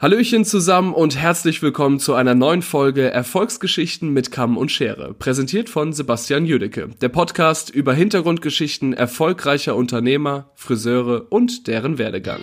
[0.00, 5.68] Hallöchen zusammen und herzlich willkommen zu einer neuen Folge Erfolgsgeschichten mit Kamm und Schere, präsentiert
[5.68, 12.40] von Sebastian Jüdecke, der Podcast über Hintergrundgeschichten erfolgreicher Unternehmer, Friseure und deren Werdegang.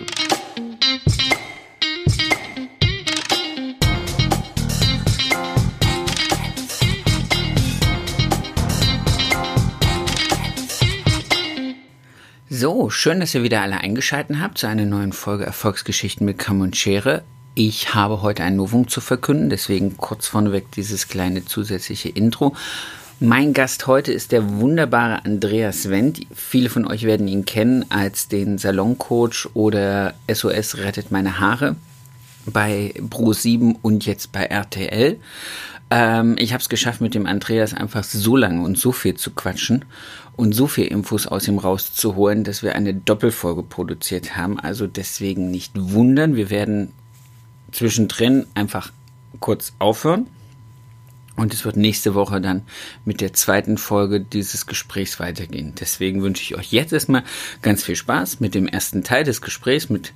[12.48, 16.60] So, schön, dass ihr wieder alle eingeschaltet habt zu einer neuen Folge Erfolgsgeschichten mit Kamm
[16.60, 17.24] und Schere.
[17.60, 22.54] Ich habe heute ein Novum zu verkünden, deswegen kurz vorneweg dieses kleine zusätzliche Intro.
[23.18, 26.20] Mein Gast heute ist der wunderbare Andreas Wendt.
[26.32, 31.74] Viele von euch werden ihn kennen als den Saloncoach oder SOS rettet meine Haare
[32.46, 35.18] bei Pro7 und jetzt bei RTL.
[35.90, 39.32] Ähm, ich habe es geschafft, mit dem Andreas einfach so lange und so viel zu
[39.32, 39.84] quatschen
[40.36, 44.60] und so viel Infos aus ihm rauszuholen, dass wir eine Doppelfolge produziert haben.
[44.60, 46.36] Also deswegen nicht wundern.
[46.36, 46.92] Wir werden
[47.72, 48.92] zwischendrin einfach
[49.40, 50.26] kurz aufhören.
[51.36, 52.62] Und es wird nächste Woche dann
[53.04, 55.72] mit der zweiten Folge dieses Gesprächs weitergehen.
[55.78, 57.22] Deswegen wünsche ich euch jetzt erstmal
[57.62, 60.12] ganz viel Spaß mit dem ersten Teil des Gesprächs mit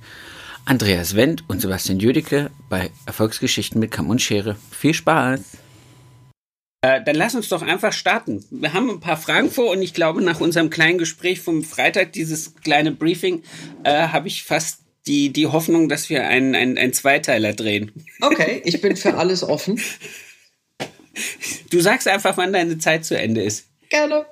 [0.65, 4.57] Andreas Wendt und Sebastian Jüdicke bei Erfolgsgeschichten mit Kamm und Schere.
[4.71, 5.39] Viel Spaß!
[6.81, 8.43] Äh, dann lass uns doch einfach starten.
[8.51, 12.11] Wir haben ein paar Fragen vor und ich glaube, nach unserem kleinen Gespräch vom Freitag,
[12.11, 13.43] dieses kleine Briefing,
[13.85, 17.91] äh, habe ich fast die, die Hoffnung, dass wir einen, einen, einen Zweiteiler drehen.
[18.21, 19.79] Okay, ich bin für alles offen.
[21.69, 23.67] Du sagst einfach, wann deine Zeit zu Ende ist.
[23.89, 24.25] Gerne.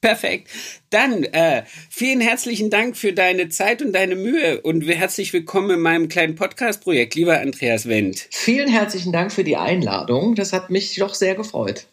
[0.00, 0.50] Perfekt.
[0.90, 5.80] Dann äh, vielen herzlichen Dank für deine Zeit und deine Mühe und herzlich willkommen in
[5.80, 8.28] meinem kleinen Podcast-Projekt, lieber Andreas Wendt.
[8.30, 10.34] Vielen herzlichen Dank für die Einladung.
[10.34, 11.86] Das hat mich doch sehr gefreut.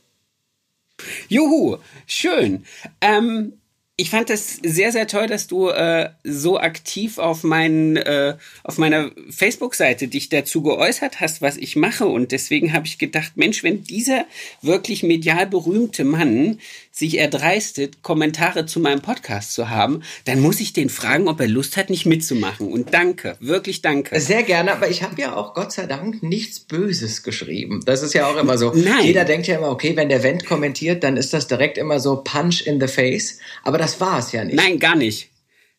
[1.27, 2.65] Juhu, schön.
[3.01, 3.53] Ähm,
[3.95, 8.79] ich fand das sehr, sehr toll, dass du äh, so aktiv auf, mein, äh, auf
[8.79, 12.07] meiner Facebook-Seite dich dazu geäußert hast, was ich mache.
[12.07, 14.25] Und deswegen habe ich gedacht, Mensch, wenn dieser
[14.63, 16.59] wirklich medial berühmte Mann
[16.95, 21.47] sich erdreistet, Kommentare zu meinem Podcast zu haben, dann muss ich den fragen, ob er
[21.47, 22.71] Lust hat, nicht mitzumachen.
[22.71, 24.19] Und danke, wirklich danke.
[24.21, 27.81] Sehr gerne, aber ich habe ja auch Gott sei Dank nichts Böses geschrieben.
[27.83, 28.71] Das ist ja auch immer so.
[28.75, 29.05] Nein.
[29.05, 32.17] Jeder denkt ja immer, okay, wenn der Wendt kommentiert, dann ist das direkt immer so
[32.17, 33.39] Punch in the face.
[33.63, 34.55] Aber das war es ja nicht.
[34.55, 35.31] Nein, gar nicht.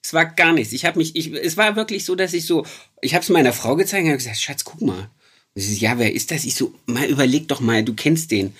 [0.03, 0.73] Es war gar nichts.
[0.73, 2.67] Ich habe mich, ich, es war wirklich so, dass ich so,
[3.01, 5.09] ich habe es meiner Frau gezeigt und habe gesagt, Schatz, guck mal.
[5.55, 6.45] Und sie so, ja, wer ist das?
[6.45, 8.55] Ich so, mal überleg doch mal, du kennst den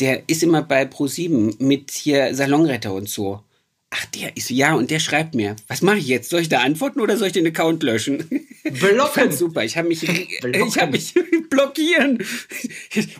[0.00, 3.42] der ist immer bei Pro7 mit hier Salonretter und so.
[3.90, 6.28] Ach, der ist, ja, und der schreibt mir, was mache ich jetzt?
[6.28, 8.46] Soll ich da antworten oder soll ich den Account löschen?
[8.80, 9.32] Blocken.
[9.32, 9.64] super.
[9.64, 10.68] Ich habe mich, Blocken.
[10.68, 11.14] ich habe mich
[11.48, 12.22] blockieren.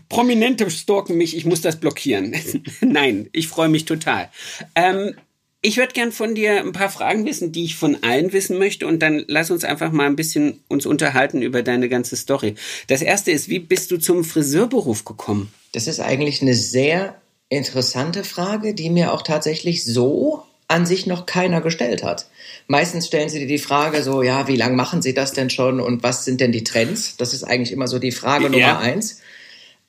[0.08, 2.34] Prominente stalken mich, ich muss das blockieren.
[2.80, 4.28] Nein, ich freue mich total.
[4.74, 5.14] Ähm,
[5.62, 8.86] ich würde gern von dir ein paar Fragen wissen, die ich von allen wissen möchte
[8.86, 12.54] und dann lass uns einfach mal ein bisschen uns unterhalten über deine ganze Story.
[12.86, 15.52] Das erste ist, wie bist du zum Friseurberuf gekommen?
[15.72, 17.14] Das ist eigentlich eine sehr
[17.48, 22.26] interessante Frage, die mir auch tatsächlich so an sich noch keiner gestellt hat.
[22.66, 25.80] Meistens stellen sie dir die Frage so, ja, wie lange machen sie das denn schon
[25.80, 27.16] und was sind denn die Trends?
[27.16, 28.50] Das ist eigentlich immer so die Frage ja.
[28.50, 29.20] Nummer eins.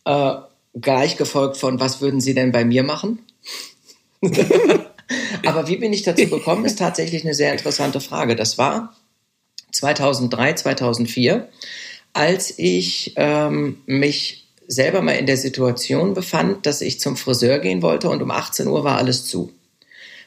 [0.05, 0.35] Äh,
[0.79, 3.19] gleich gefolgt von, was würden sie denn bei mir machen?
[5.45, 8.35] Aber wie bin ich dazu gekommen, ist tatsächlich eine sehr interessante Frage.
[8.37, 8.95] Das war
[9.71, 11.49] 2003, 2004,
[12.13, 17.81] als ich ähm, mich selber mal in der Situation befand, dass ich zum Friseur gehen
[17.81, 19.51] wollte und um 18 Uhr war alles zu.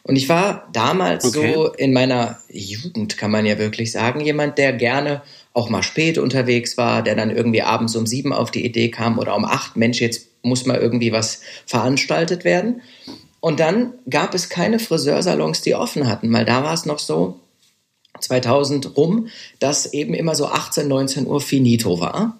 [0.02, 1.54] Und ich war damals okay.
[1.54, 5.22] so in meiner Jugend, kann man ja wirklich sagen, jemand, der gerne
[5.54, 9.20] auch mal spät unterwegs war, der dann irgendwie abends um sieben auf die Idee kam
[9.20, 12.82] oder um acht, Mensch, jetzt muss mal irgendwie was veranstaltet werden.
[13.38, 17.38] Und dann gab es keine Friseursalons, die offen hatten, weil da war es noch so,
[18.20, 22.38] 2000 rum, dass eben immer so 18, 19 Uhr finito war.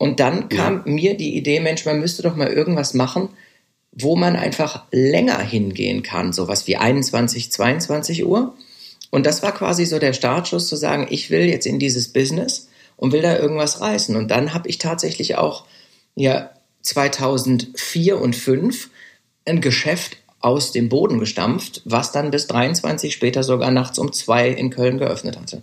[0.00, 0.92] Und dann kam ja.
[0.92, 3.28] mir die Idee, Mensch, man müsste doch mal irgendwas machen,
[3.92, 8.54] wo man einfach länger hingehen kann, sowas wie 21, 22 Uhr.
[9.10, 12.70] Und das war quasi so der Startschuss zu sagen, ich will jetzt in dieses Business
[12.96, 14.16] und will da irgendwas reißen.
[14.16, 15.66] Und dann habe ich tatsächlich auch
[16.14, 16.48] ja
[16.80, 18.88] 2004 und 2005
[19.44, 24.48] ein Geschäft aus dem Boden gestampft, was dann bis 23 später sogar nachts um zwei
[24.48, 25.62] in Köln geöffnet hatte.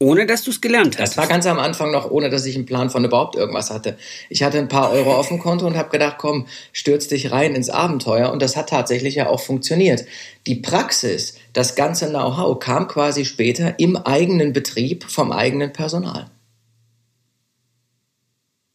[0.00, 1.10] Ohne dass du es gelernt hast.
[1.10, 3.98] Das war ganz am Anfang noch, ohne dass ich einen Plan von überhaupt irgendwas hatte.
[4.28, 7.56] Ich hatte ein paar Euro auf dem Konto und habe gedacht, komm, stürz dich rein
[7.56, 8.30] ins Abenteuer.
[8.30, 10.04] Und das hat tatsächlich ja auch funktioniert.
[10.46, 16.30] Die Praxis, das ganze Know-how kam quasi später im eigenen Betrieb vom eigenen Personal.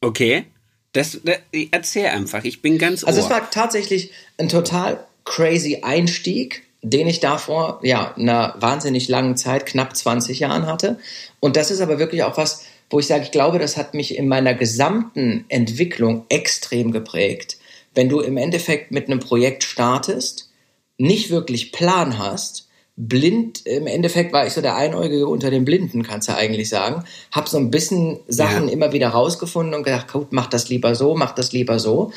[0.02, 0.46] Okay.
[0.92, 1.38] Das, das,
[1.72, 7.22] erzähl einfach, ich bin ganz Also es war tatsächlich ein total crazy Einstieg, den ich
[7.22, 11.00] davor ja einer wahnsinnig langen Zeit, knapp 20 Jahren hatte.
[11.40, 14.18] Und das ist aber wirklich auch was, wo ich sage, ich glaube, das hat mich
[14.18, 17.58] in meiner gesamten Entwicklung extrem geprägt.
[17.96, 20.52] Wenn du im Endeffekt mit einem Projekt startest,
[20.98, 26.04] nicht wirklich Plan hast, blind, im Endeffekt war ich so der Einäugige unter den Blinden,
[26.04, 27.04] kannst du eigentlich sagen.
[27.32, 28.74] Hab so ein bisschen Sachen ja.
[28.74, 32.12] immer wieder rausgefunden und gedacht, gut, mach das lieber so, mach das lieber so.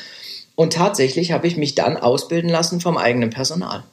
[0.55, 3.83] Und tatsächlich habe ich mich dann ausbilden lassen vom eigenen Personal.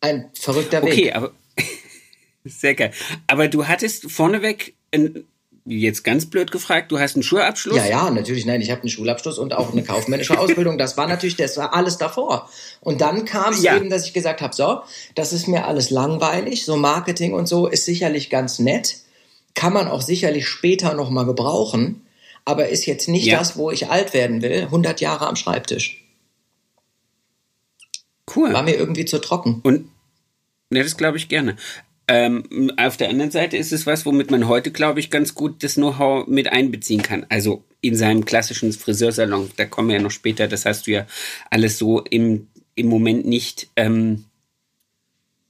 [0.00, 0.92] Ein verrückter Weg.
[0.92, 1.32] Okay, aber
[2.44, 2.92] sehr geil.
[3.26, 5.24] Aber du hattest vorneweg ein,
[5.66, 7.76] jetzt ganz blöd gefragt, du hast einen Schulabschluss?
[7.76, 8.46] Ja, ja, natürlich.
[8.46, 10.78] Nein, ich habe einen Schulabschluss und auch eine kaufmännische Ausbildung.
[10.78, 12.48] Das war natürlich, das war alles davor.
[12.80, 13.76] Und dann kam es ja.
[13.76, 14.82] eben, dass ich gesagt habe, so,
[15.14, 16.64] das ist mir alles langweilig.
[16.64, 18.98] So Marketing und so ist sicherlich ganz nett,
[19.54, 22.06] kann man auch sicherlich später noch mal gebrauchen,
[22.44, 23.38] aber ist jetzt nicht ja.
[23.38, 24.62] das, wo ich alt werden will.
[24.62, 26.05] 100 Jahre am Schreibtisch.
[28.34, 28.52] Cool.
[28.52, 29.60] War mir irgendwie zu trocken.
[29.62, 29.88] Und
[30.72, 31.56] ja, das glaube ich gerne.
[32.08, 35.62] Ähm, auf der anderen Seite ist es was, womit man heute, glaube ich, ganz gut
[35.64, 37.26] das Know-how mit einbeziehen kann.
[37.28, 41.06] Also in seinem klassischen Friseursalon, da kommen wir ja noch später, das hast du ja
[41.50, 42.46] alles so im,
[42.76, 43.68] im Moment nicht.
[43.74, 44.24] Ähm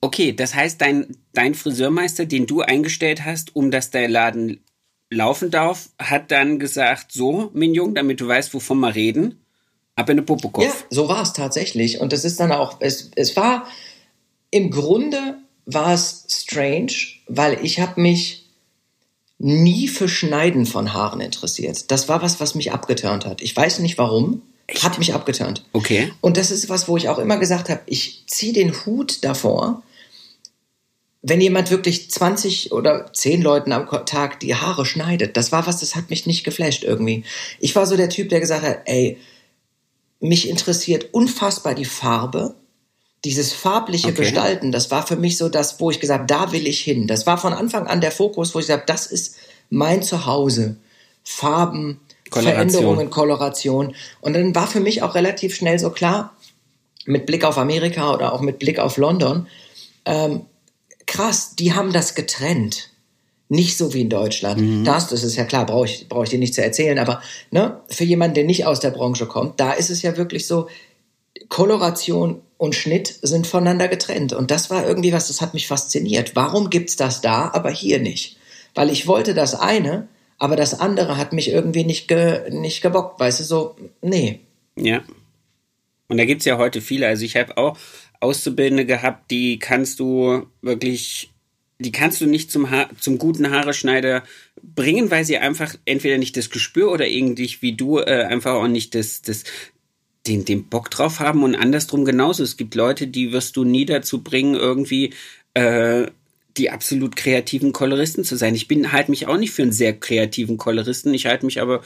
[0.01, 4.61] okay, das heißt, dein, dein Friseurmeister, den du eingestellt hast, um dass der Laden
[5.11, 9.41] laufen darf, hat dann gesagt, so, Minjung, damit du weißt, wovon wir reden,
[9.97, 10.65] ab in den Popokopf.
[10.65, 12.01] Ja, so war es tatsächlich.
[12.01, 13.67] Und das ist dann auch, es, es war,
[14.51, 16.93] im Grunde war es strange,
[17.27, 18.47] weil ich habe mich
[19.39, 21.91] nie für Schneiden von Haaren interessiert.
[21.91, 23.43] Das war was, was mich abgeturnt hat.
[23.43, 24.43] Ich weiß nicht warum.
[24.69, 24.83] Echt?
[24.83, 25.65] Hat mich abgeturnt.
[25.73, 26.13] Okay.
[26.21, 29.83] Und das ist was, wo ich auch immer gesagt habe, ich ziehe den Hut davor,
[31.23, 35.37] wenn jemand wirklich 20 oder 10 Leuten am Tag die Haare schneidet.
[35.37, 37.25] Das war was, das hat mich nicht geflasht irgendwie.
[37.61, 39.19] Ich war so der Typ, der gesagt hat, ey,
[40.21, 42.55] mich interessiert unfassbar die Farbe
[43.25, 44.23] dieses farbliche okay.
[44.23, 47.09] Gestalten, das war für mich so das, wo ich gesagt habe, da will ich hin.
[47.09, 49.37] Das war von Anfang an der Fokus, wo ich gesagt habe, das ist
[49.69, 50.77] mein Zuhause.
[51.25, 52.71] Farben, Koloration.
[52.71, 53.95] Veränderungen, Koloration.
[54.21, 56.37] Und dann war für mich auch relativ schnell so klar,
[57.05, 59.49] mit Blick auf Amerika oder auch mit Blick auf London,
[60.05, 60.47] ähm,
[61.07, 62.91] krass, die haben das getrennt.
[63.49, 64.61] Nicht so wie in Deutschland.
[64.61, 64.85] Mhm.
[64.85, 67.81] Das, das ist ja klar, brauche ich, brauche ich dir nicht zu erzählen, aber ne,
[67.89, 70.69] für jemanden, der nicht aus der Branche kommt, da ist es ja wirklich so,
[71.49, 74.33] Koloration und Schnitt sind voneinander getrennt.
[74.33, 76.35] Und das war irgendwie was, das hat mich fasziniert.
[76.35, 78.37] Warum gibt's das da, aber hier nicht?
[78.75, 80.09] Weil ich wollte das eine,
[80.39, 83.21] aber das andere hat mich irgendwie nicht, ge, nicht gebockt.
[83.21, 84.41] Weißt du, so, nee.
[84.77, 85.03] Ja.
[86.09, 87.07] Und da gibt's ja heute viele.
[87.07, 87.77] Also ich habe auch
[88.21, 91.31] Auszubildende gehabt, die kannst du wirklich,
[91.79, 94.23] die kannst du nicht zum, ha zum guten Haareschneider
[94.63, 98.69] bringen, weil sie einfach entweder nicht das Gespür oder irgendwie wie du äh, einfach auch
[98.69, 99.45] nicht das, das,
[100.27, 102.43] den, den Bock drauf haben und andersrum genauso.
[102.43, 105.13] Es gibt Leute, die wirst du nie dazu bringen, irgendwie
[105.55, 106.07] äh,
[106.57, 108.55] die absolut kreativen Koloristen zu sein.
[108.55, 111.13] Ich bin halte mich auch nicht für einen sehr kreativen Koloristen.
[111.13, 111.83] Ich halte mich aber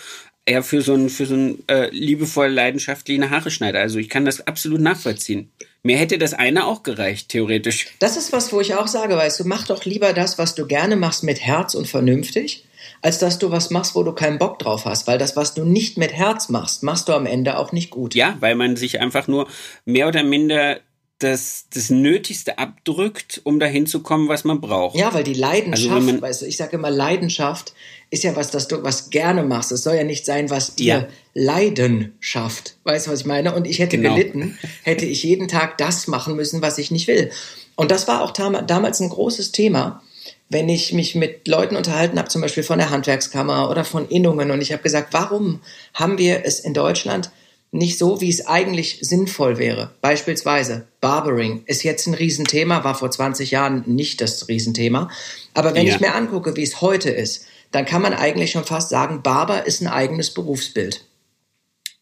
[0.47, 3.81] eher für so einen für so einen äh, liebevoll leidenschaftlichen Haareschneider.
[3.81, 5.51] Also ich kann das absolut nachvollziehen.
[5.83, 7.87] Mir hätte das eine auch gereicht, theoretisch.
[8.01, 10.67] Das ist was, wo ich auch sage, weißt du, mach doch lieber das, was du
[10.67, 12.67] gerne machst, mit Herz und vernünftig,
[13.01, 15.07] als dass du was machst, wo du keinen Bock drauf hast.
[15.07, 18.15] Weil das, was du nicht mit Herz machst, machst du am Ende auch nicht gut.
[18.15, 19.49] Ja, weil man sich einfach nur
[19.87, 20.81] mehr oder minder
[21.21, 24.97] das, das Nötigste abdrückt, um dahin zu kommen, was man braucht.
[24.97, 27.75] Ja, weil die Leidenschaft, also man, weißt du, ich sage immer, Leidenschaft
[28.11, 29.71] ist ja was, das du was gerne machst.
[29.71, 31.09] Es soll ja nicht sein, was dir ja.
[31.35, 32.77] Leiden schafft.
[32.85, 33.55] Weißt du, was ich meine?
[33.55, 34.15] Und ich hätte genau.
[34.15, 37.31] gelitten, hätte ich jeden Tag das machen müssen, was ich nicht will.
[37.77, 40.03] Und das war auch damals ein großes Thema
[40.51, 44.51] wenn ich mich mit Leuten unterhalten habe, zum Beispiel von der Handwerkskammer oder von Innungen,
[44.51, 45.61] und ich habe gesagt, warum
[45.95, 47.31] haben wir es in Deutschland
[47.73, 49.93] nicht so, wie es eigentlich sinnvoll wäre?
[50.01, 55.11] Beispielsweise Barbering ist jetzt ein Riesenthema, war vor 20 Jahren nicht das Riesenthema.
[55.55, 55.95] Aber wenn ja.
[55.95, 59.67] ich mir angucke, wie es heute ist, dann kann man eigentlich schon fast sagen, Barber
[59.67, 61.05] ist ein eigenes Berufsbild.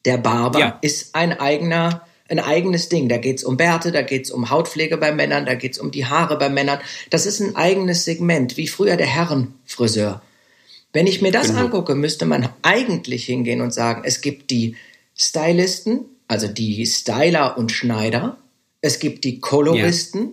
[0.04, 0.78] Der Barber ja.
[0.80, 3.08] ist ein eigener ein eigenes Ding.
[3.08, 6.38] Da geht's um Bärte, da geht's um Hautpflege bei Männern, da geht's um die Haare
[6.38, 6.78] bei Männern.
[7.10, 10.22] Das ist ein eigenes Segment, wie früher der Herrenfriseur.
[10.92, 11.60] Wenn ich mir das genau.
[11.60, 14.76] angucke, müsste man eigentlich hingehen und sagen, es gibt die
[15.18, 18.38] Stylisten, also die Styler und Schneider.
[18.80, 20.32] Es gibt die Koloristen, ja.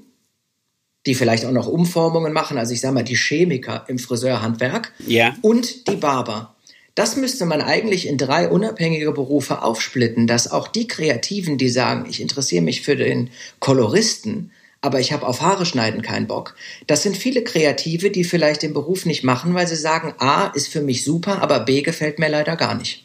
[1.08, 4.94] die vielleicht auch noch Umformungen machen, also ich sage mal die Chemiker im Friseurhandwerk.
[5.08, 5.36] Ja.
[5.42, 6.56] Und die Barber.
[6.94, 12.06] Das müsste man eigentlich in drei unabhängige Berufe aufsplitten, dass auch die Kreativen, die sagen,
[12.10, 16.56] ich interessiere mich für den Koloristen, aber ich habe auf Haare schneiden keinen Bock.
[16.88, 20.68] Das sind viele Kreative, die vielleicht den Beruf nicht machen, weil sie sagen, A ist
[20.68, 23.04] für mich super, aber B gefällt mir leider gar nicht.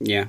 [0.00, 0.28] Ja.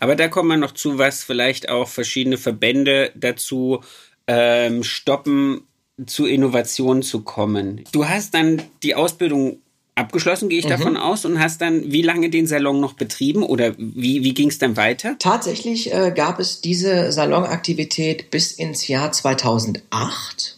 [0.00, 3.82] Aber da kommt man noch zu, was vielleicht auch verschiedene Verbände dazu
[4.26, 5.62] ähm, stoppen,
[6.04, 7.84] zu Innovationen zu kommen.
[7.92, 9.60] Du hast dann die Ausbildung
[9.94, 10.70] abgeschlossen, gehe ich mhm.
[10.70, 14.48] davon aus, und hast dann wie lange den Salon noch betrieben oder wie, wie ging
[14.48, 15.16] es dann weiter?
[15.18, 20.55] Tatsächlich äh, gab es diese Salonaktivität bis ins Jahr 2008.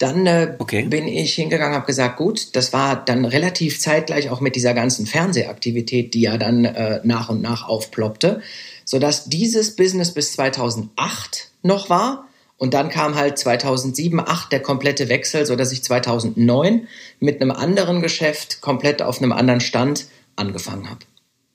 [0.00, 0.84] Dann äh, okay.
[0.84, 5.04] bin ich hingegangen, habe gesagt, gut, das war dann relativ zeitgleich auch mit dieser ganzen
[5.04, 8.40] Fernsehaktivität, die ja dann äh, nach und nach aufploppte,
[8.86, 12.26] sodass dieses Business bis 2008 noch war
[12.56, 16.88] und dann kam halt 2007, 2008 der komplette Wechsel, so dass ich 2009
[17.18, 21.00] mit einem anderen Geschäft komplett auf einem anderen Stand angefangen habe,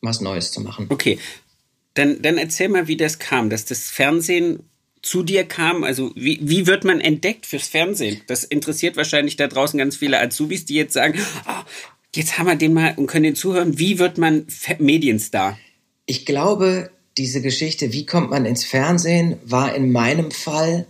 [0.02, 0.86] was Neues zu machen.
[0.90, 1.18] Okay,
[1.96, 4.70] dann, dann erzähl mal, wie das kam, dass das Fernsehen
[5.06, 5.84] zu dir kam.
[5.84, 8.22] Also wie, wie wird man entdeckt fürs Fernsehen?
[8.28, 11.64] Das interessiert wahrscheinlich da draußen ganz viele Azubis, die jetzt sagen, oh,
[12.16, 13.78] jetzt haben wir den mal und können den zuhören.
[13.80, 14.48] Wie wird man
[14.80, 15.58] Medienstar?
[16.06, 20.86] Ich glaube, diese Geschichte, wie kommt man ins Fernsehen, war in meinem Fall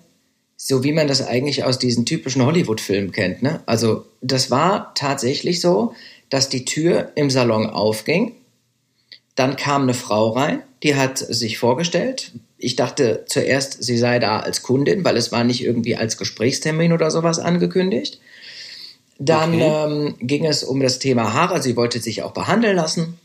[0.57, 3.43] so wie man das eigentlich aus diesen typischen Hollywood-Filmen kennt.
[3.43, 3.61] Ne?
[3.65, 5.93] Also das war tatsächlich so,
[6.29, 8.33] dass die Tür im Salon aufging.
[9.35, 12.31] Dann kam eine Frau rein, die hat sich vorgestellt.
[12.59, 16.93] Ich dachte zuerst, sie sei da als Kundin, weil es war nicht irgendwie als Gesprächstermin
[16.93, 18.19] oder sowas angekündigt.
[19.17, 19.85] Dann okay.
[19.87, 21.59] ähm, ging es um das Thema Haare.
[21.59, 23.17] Sie wollte sich auch behandeln lassen.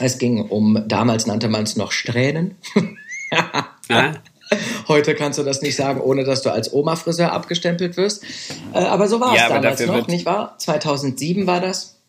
[0.00, 2.56] Es ging um, damals nannte man es noch Strähnen.
[3.88, 4.14] ah.
[4.88, 8.24] Heute kannst du das nicht sagen, ohne dass du als Oma-Friseur abgestempelt wirst.
[8.74, 10.56] Äh, aber so war es ja, damals noch, nicht wahr?
[10.58, 11.99] 2007 war das.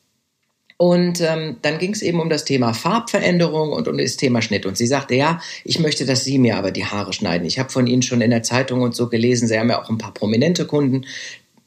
[0.81, 4.65] Und ähm, dann ging es eben um das Thema Farbveränderung und um das Thema Schnitt.
[4.65, 7.45] Und sie sagte, ja, ich möchte, dass Sie mir aber die Haare schneiden.
[7.45, 9.91] Ich habe von Ihnen schon in der Zeitung und so gelesen, Sie haben ja auch
[9.91, 11.05] ein paar prominente Kunden.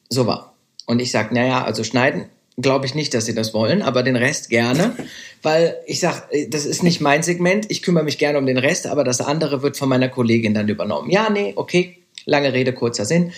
[0.09, 0.55] So war.
[0.87, 2.25] Und ich sage, naja, also schneiden
[2.61, 4.97] glaube ich nicht, dass sie das wollen, aber den Rest gerne,
[5.43, 8.87] weil ich sag, das ist nicht mein Segment, ich kümmere mich gerne um den Rest,
[8.87, 11.11] aber das andere wird von meiner Kollegin dann übernommen.
[11.11, 13.33] Ja, nee, okay, lange Rede, kurzer Sinn,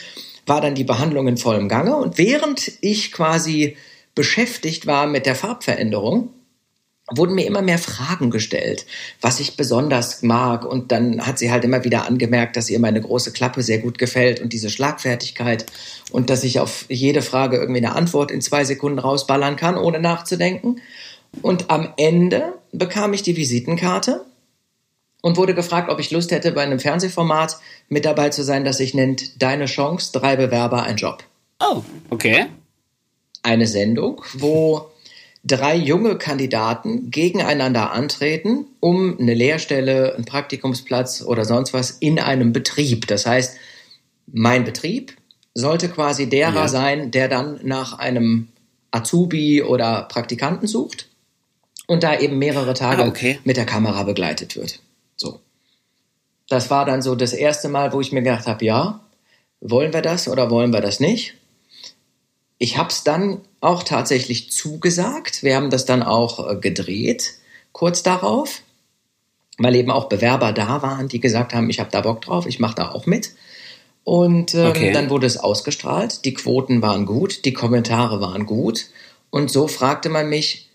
[0.45, 3.77] war dann die Behandlung in vollem Gange und während ich quasi
[4.17, 6.31] beschäftigt war mit der Farbveränderung,
[7.15, 8.85] wurden mir immer mehr Fragen gestellt,
[9.21, 10.65] was ich besonders mag.
[10.65, 13.99] Und dann hat sie halt immer wieder angemerkt, dass ihr meine große Klappe sehr gut
[13.99, 15.67] gefällt und diese Schlagfertigkeit
[16.11, 20.01] und dass ich auf jede Frage irgendwie eine Antwort in zwei Sekunden rausballern kann, ohne
[20.01, 20.81] nachzudenken.
[21.43, 24.25] Und am Ende bekam ich die Visitenkarte
[25.23, 27.59] und wurde gefragt, ob ich Lust hätte, bei einem Fernsehformat
[27.89, 31.23] mit dabei zu sein, das sich nennt Deine Chance, drei Bewerber, ein Job.
[31.61, 32.47] Oh, okay.
[33.47, 34.91] Eine Sendung, wo
[35.45, 42.53] drei junge Kandidaten gegeneinander antreten, um eine Lehrstelle, einen Praktikumsplatz oder sonst was in einem
[42.53, 43.07] Betrieb.
[43.07, 43.57] Das heißt,
[44.27, 45.17] mein Betrieb
[45.55, 46.69] sollte quasi derer ja.
[46.69, 48.49] sein, der dann nach einem
[48.91, 51.09] Azubi oder Praktikanten sucht
[51.87, 53.39] und da eben mehrere Tage ah, okay.
[53.45, 54.81] mit der Kamera begleitet wird.
[55.17, 55.41] So.
[56.49, 59.01] Das war dann so das erste Mal, wo ich mir gedacht habe, ja,
[59.61, 61.35] wollen wir das oder wollen wir das nicht?
[62.59, 65.43] Ich habe es dann auch tatsächlich zugesagt.
[65.43, 67.35] Wir haben das dann auch äh, gedreht,
[67.73, 68.63] kurz darauf,
[69.59, 72.59] weil eben auch Bewerber da waren, die gesagt haben, ich habe da Bock drauf, ich
[72.59, 73.33] mache da auch mit.
[74.05, 74.93] Und ähm, okay.
[74.93, 76.25] dann wurde es ausgestrahlt.
[76.25, 78.87] Die Quoten waren gut, die Kommentare waren gut.
[79.31, 80.66] Und so fragte man mich,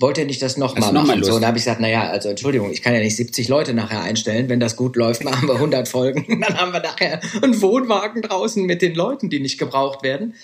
[0.00, 1.18] wollt ihr nicht das nochmal machen?
[1.18, 3.48] Noch so, und da habe ich gesagt, naja, also Entschuldigung, ich kann ja nicht 70
[3.48, 4.48] Leute nachher einstellen.
[4.48, 6.40] Wenn das gut läuft, machen wir 100 Folgen.
[6.40, 10.34] Dann haben wir nachher einen Wohnwagen draußen mit den Leuten, die nicht gebraucht werden.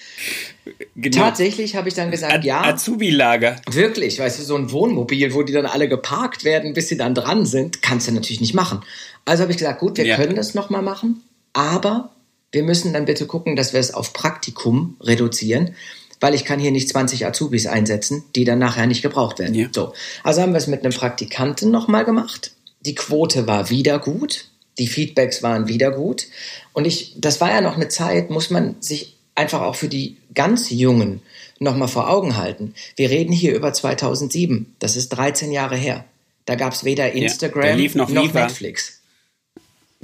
[0.96, 1.18] Genau.
[1.18, 2.62] Tatsächlich habe ich dann gesagt, A ja.
[2.64, 3.56] Azubi-Lager.
[3.70, 7.14] Wirklich, weißt du, so ein Wohnmobil, wo die dann alle geparkt werden, bis sie dann
[7.14, 8.80] dran sind, kannst du natürlich nicht machen.
[9.26, 10.16] Also habe ich gesagt, gut, wir ja.
[10.16, 12.11] können das nochmal machen, aber
[12.50, 15.75] wir müssen dann bitte gucken, dass wir es auf Praktikum reduzieren
[16.24, 19.54] weil ich kann hier nicht 20 Azubis einsetzen, die dann nachher nicht gebraucht werden.
[19.54, 19.68] Ja.
[19.70, 19.92] So.
[20.22, 22.52] Also haben wir es mit einem Praktikanten nochmal gemacht.
[22.80, 24.46] Die Quote war wieder gut.
[24.78, 26.28] Die Feedbacks waren wieder gut.
[26.72, 30.16] Und ich, das war ja noch eine Zeit, muss man sich einfach auch für die
[30.32, 31.20] ganz Jungen
[31.58, 32.72] nochmal vor Augen halten.
[32.96, 34.76] Wir reden hier über 2007.
[34.78, 36.06] Das ist 13 Jahre her.
[36.46, 38.93] Da gab es weder Instagram ja, noch, noch Netflix.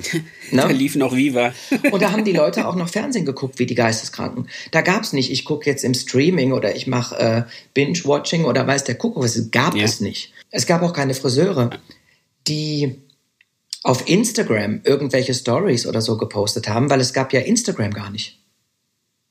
[0.52, 0.62] Ne?
[0.62, 1.54] Da lief noch Viva.
[1.92, 4.48] und da haben die Leute auch noch Fernsehen geguckt, wie die Geisteskranken.
[4.72, 7.42] Da gab es nicht, ich gucke jetzt im Streaming oder ich mache äh,
[7.74, 9.84] Binge-Watching oder weiß der Kuckuck, es gab ja.
[9.84, 10.32] es nicht.
[10.50, 11.70] Es gab auch keine Friseure,
[12.48, 12.96] die
[13.84, 18.39] auf Instagram irgendwelche Stories oder so gepostet haben, weil es gab ja Instagram gar nicht.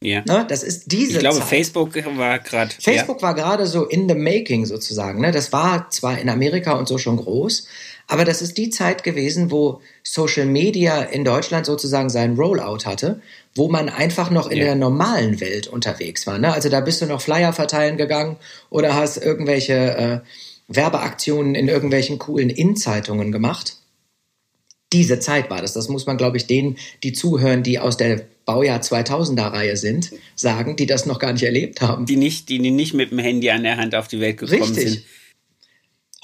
[0.01, 0.23] Ja.
[0.25, 0.45] Ne?
[0.47, 1.13] Das ist diese.
[1.13, 1.47] Ich glaube, Zeit.
[1.47, 2.71] Facebook war gerade.
[2.79, 3.21] Facebook ja.
[3.21, 5.19] war gerade so in the making sozusagen.
[5.19, 5.31] Ne?
[5.31, 7.67] Das war zwar in Amerika und so schon groß,
[8.07, 13.21] aber das ist die Zeit gewesen, wo Social Media in Deutschland sozusagen seinen Rollout hatte,
[13.55, 14.65] wo man einfach noch in ja.
[14.65, 16.37] der normalen Welt unterwegs war.
[16.37, 16.53] Ne?
[16.53, 18.37] Also da bist du noch Flyer verteilen gegangen
[18.69, 20.19] oder hast irgendwelche äh,
[20.69, 23.78] Werbeaktionen in irgendwelchen coolen In-Zeitungen gemacht.
[24.93, 25.73] Diese Zeit war das.
[25.73, 30.11] Das muss man, glaube ich, denen, die zuhören, die aus der Baujahr 2000er Reihe sind,
[30.35, 32.05] sagen, die das noch gar nicht erlebt haben.
[32.05, 34.89] Die nicht, die nicht mit dem Handy an der Hand auf die Welt gekommen Richtig.
[34.89, 35.03] sind.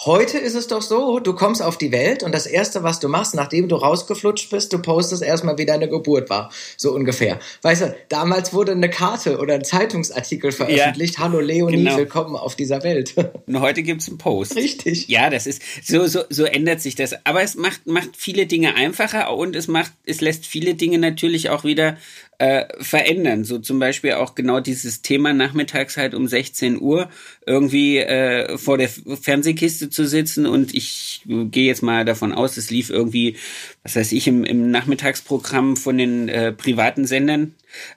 [0.06, 3.10] Heute ist es doch so, du kommst auf die Welt und das Erste, was du
[3.10, 6.52] machst, nachdem du rausgeflutscht bist, du postest erstmal, wie deine Geburt war.
[6.78, 7.40] So ungefähr.
[7.64, 11.16] Weißt du, damals wurde eine Karte oder ein Zeitungsartikel veröffentlicht.
[11.16, 11.98] Ja, Hallo Leonie, genau.
[11.98, 13.16] willkommen auf dieser Welt.
[13.48, 14.56] Und heute gibt's einen Post.
[14.56, 15.08] Richtig.
[15.08, 17.16] Ja, das ist, so, so, so ändert sich das.
[17.26, 21.50] Aber es macht, macht viele Dinge einfacher und es macht, es lässt viele Dinge natürlich
[21.50, 21.98] auch wieder
[22.38, 23.44] äh, verändern.
[23.44, 27.10] So zum Beispiel auch genau dieses Thema nachmittags halt um 16 Uhr
[27.46, 32.70] irgendwie äh, vor der Fernsehkiste zu sitzen und ich gehe jetzt mal davon aus, es
[32.70, 33.38] lief irgendwie,
[33.84, 37.56] was weiß ich, im, im Nachmittagsprogramm von den äh, privaten Sendern.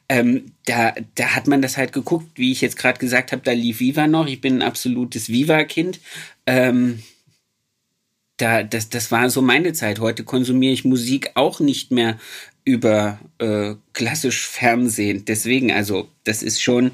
[0.09, 3.52] Ähm, da, da hat man das halt geguckt, wie ich jetzt gerade gesagt habe, da
[3.52, 4.26] lief Viva noch.
[4.26, 6.00] Ich bin ein absolutes Viva-Kind.
[6.47, 7.02] Ähm,
[8.38, 10.00] da, das, das war so meine Zeit.
[10.00, 12.19] Heute konsumiere ich Musik auch nicht mehr
[12.64, 15.25] über äh, klassisch Fernsehen.
[15.25, 16.93] Deswegen, also, das ist schon,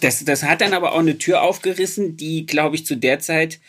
[0.00, 3.60] das, das hat dann aber auch eine Tür aufgerissen, die, glaube ich, zu der Zeit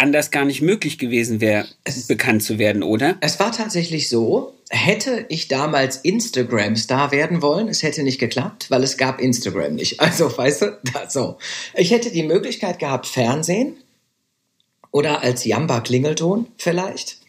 [0.00, 1.66] anders gar nicht möglich gewesen wäre,
[2.08, 3.16] bekannt zu werden, oder?
[3.20, 8.82] Es war tatsächlich so, hätte ich damals Instagram-Star werden wollen, es hätte nicht geklappt, weil
[8.82, 10.00] es gab Instagram nicht.
[10.10, 10.78] Also, weißt du,
[11.08, 11.38] so.
[11.74, 13.76] Ich hätte die Möglichkeit gehabt, Fernsehen
[14.90, 17.18] oder als Jamba-Klingelton vielleicht.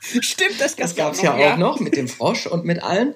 [0.00, 3.14] Stimmt, das, das gab es ja, ja auch noch mit dem Frosch und mit allen.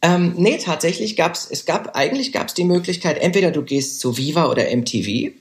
[0.00, 4.00] Ähm, nee, tatsächlich gab es, es gab, eigentlich gab es die Möglichkeit, entweder du gehst
[4.00, 5.32] zu Viva oder MTV,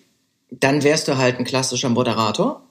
[0.50, 2.62] dann wärst du halt ein klassischer Moderator,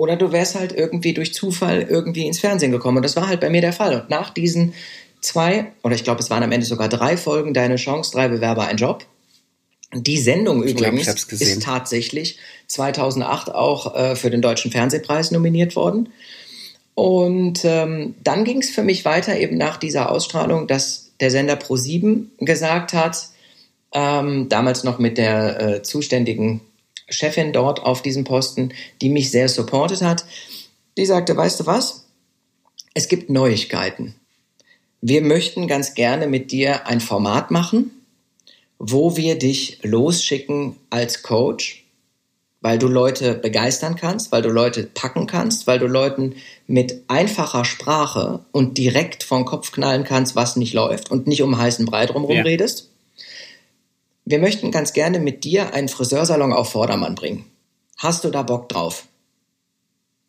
[0.00, 2.96] oder du wärst halt irgendwie durch Zufall irgendwie ins Fernsehen gekommen.
[2.96, 4.00] Und das war halt bei mir der Fall.
[4.00, 4.72] Und nach diesen
[5.20, 8.66] zwei, oder ich glaube, es waren am Ende sogar drei Folgen, Deine Chance, drei Bewerber,
[8.66, 9.04] ein Job.
[9.92, 15.76] Die Sendung ich übrigens glaub, ist tatsächlich 2008 auch äh, für den Deutschen Fernsehpreis nominiert
[15.76, 16.08] worden.
[16.94, 21.56] Und ähm, dann ging es für mich weiter eben nach dieser Ausstrahlung, dass der Sender
[21.56, 23.28] Pro7 gesagt hat,
[23.92, 26.62] ähm, damals noch mit der äh, zuständigen
[27.10, 30.24] Chefin dort auf diesem Posten, die mich sehr supportet hat,
[30.96, 32.06] die sagte, weißt du was?
[32.94, 34.14] Es gibt Neuigkeiten.
[35.00, 37.90] Wir möchten ganz gerne mit dir ein Format machen,
[38.78, 41.80] wo wir dich losschicken als Coach
[42.60, 46.34] weil du Leute begeistern kannst, weil du Leute packen kannst, weil du Leuten
[46.66, 51.58] mit einfacher Sprache und direkt vom Kopf knallen kannst, was nicht läuft und nicht um
[51.58, 52.42] heißen Brei drumherum ja.
[52.42, 52.89] redest.
[54.30, 57.46] Wir möchten ganz gerne mit dir einen Friseursalon auf Vordermann bringen.
[57.98, 59.06] Hast du da Bock drauf?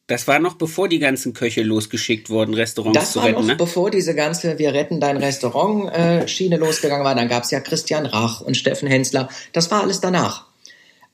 [0.08, 3.34] Das war noch bevor die ganzen Köche losgeschickt wurden, Restaurants das zu retten.
[3.34, 3.56] Das war noch ne?
[3.56, 7.14] bevor diese ganze Wir retten dein Restaurant-Schiene äh, losgegangen war.
[7.14, 9.30] Dann gab es ja Christian Rach und Steffen Hensler.
[9.54, 10.48] Das war alles danach.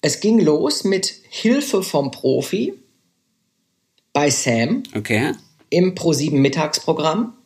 [0.01, 2.73] Es ging los mit Hilfe vom Profi
[4.13, 5.33] bei Sam okay.
[5.69, 7.36] im Pro7 Mittagsprogramm.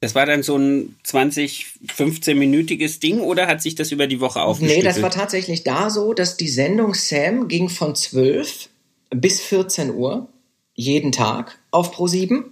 [0.00, 4.40] Das war dann so ein 20, 15-minütiges Ding oder hat sich das über die Woche
[4.40, 4.84] aufgestückelt?
[4.84, 8.70] Nee, das war tatsächlich da so, dass die Sendung Sam ging von 12
[9.10, 10.28] bis 14 Uhr
[10.74, 12.44] jeden Tag auf Pro7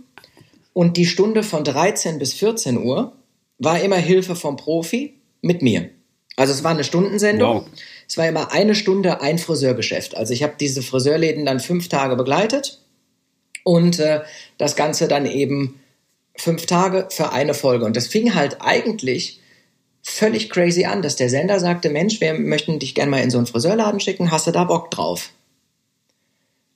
[0.75, 3.13] und die Stunde von 13 bis 14 Uhr
[3.59, 5.89] war immer Hilfe vom Profi mit mir.
[6.37, 7.63] Also es war eine Stundensendung.
[7.63, 7.67] Wow.
[8.07, 10.17] Es war immer eine Stunde ein Friseurgeschäft.
[10.17, 12.81] Also ich habe diese Friseurläden dann fünf Tage begleitet
[13.65, 14.21] und äh,
[14.57, 15.81] das Ganze dann eben
[16.39, 17.85] fünf Tage für eine Folge.
[17.85, 19.41] Und das fing halt eigentlich
[20.03, 23.39] völlig crazy an, dass der Sender sagte, Mensch, wir möchten dich gerne mal in so
[23.39, 25.31] einen Friseurladen schicken, hast du da Bock drauf?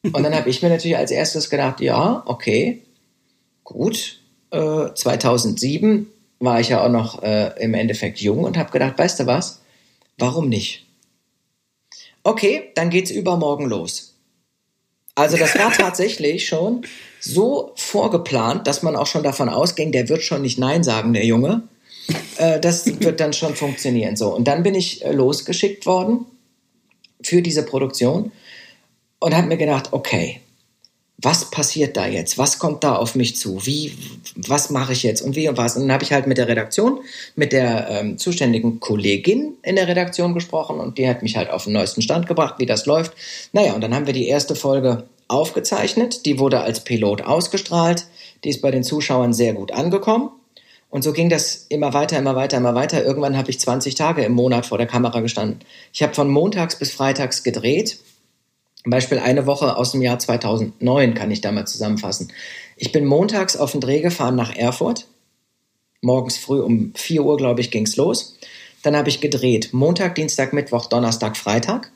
[0.04, 2.82] Und dann habe ich mir natürlich als erstes gedacht, ja, okay,
[3.64, 4.20] gut.
[4.50, 6.08] Äh, 2007
[6.40, 9.60] war ich ja auch noch äh, im Endeffekt jung und habe gedacht, weißt du was,
[10.18, 10.86] warum nicht?
[12.24, 14.16] Okay, dann geht's übermorgen los.
[15.14, 16.84] Also das war tatsächlich schon
[17.22, 21.24] so vorgeplant, dass man auch schon davon ausging, der wird schon nicht Nein sagen, der
[21.24, 21.62] Junge.
[22.36, 24.16] Äh, das wird dann schon funktionieren.
[24.16, 26.26] So, und dann bin ich äh, losgeschickt worden
[27.22, 28.32] für diese Produktion
[29.20, 30.40] und habe mir gedacht, okay,
[31.18, 32.36] was passiert da jetzt?
[32.36, 33.64] Was kommt da auf mich zu?
[33.64, 33.96] Wie,
[34.34, 35.76] was mache ich jetzt und wie und was?
[35.76, 36.98] Und dann habe ich halt mit der Redaktion,
[37.36, 41.64] mit der ähm, zuständigen Kollegin in der Redaktion gesprochen und die hat mich halt auf
[41.64, 43.12] den neuesten Stand gebracht, wie das läuft.
[43.52, 46.26] Naja, und dann haben wir die erste Folge aufgezeichnet.
[46.26, 48.06] Die wurde als Pilot ausgestrahlt.
[48.44, 50.30] Die ist bei den Zuschauern sehr gut angekommen.
[50.90, 53.02] Und so ging das immer weiter, immer weiter, immer weiter.
[53.04, 55.60] Irgendwann habe ich 20 Tage im Monat vor der Kamera gestanden.
[55.92, 57.98] Ich habe von montags bis freitags gedreht
[58.84, 62.32] Beispiel eine Woche aus dem Jahr 2009 kann ich da mal zusammenfassen.
[62.76, 65.06] Ich bin montags auf den Dreh gefahren nach Erfurt.
[66.00, 68.38] Morgens früh um 4 Uhr, glaube ich, ging's los.
[68.82, 69.68] Dann habe ich gedreht.
[69.72, 71.92] Montag, Dienstag, Mittwoch, Donnerstag, Freitag.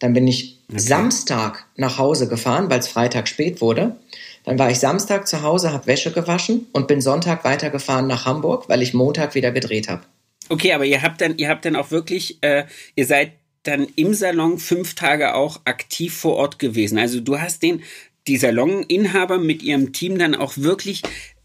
[0.00, 0.80] Dann bin ich okay.
[0.80, 3.96] Samstag nach Hause gefahren, weil es Freitag spät wurde.
[4.44, 8.68] Dann war ich Samstag zu Hause, habe Wäsche gewaschen und bin Sonntag weitergefahren nach Hamburg,
[8.68, 10.02] weil ich Montag wieder gedreht habe.
[10.48, 12.64] Okay, aber ihr habt dann, ihr habt dann auch wirklich, äh,
[12.96, 13.32] ihr seid
[13.62, 16.98] dann im Salon fünf Tage auch aktiv vor Ort gewesen.
[16.98, 17.82] Also du hast den,
[18.26, 21.02] die Saloninhaber mit ihrem Team dann auch wirklich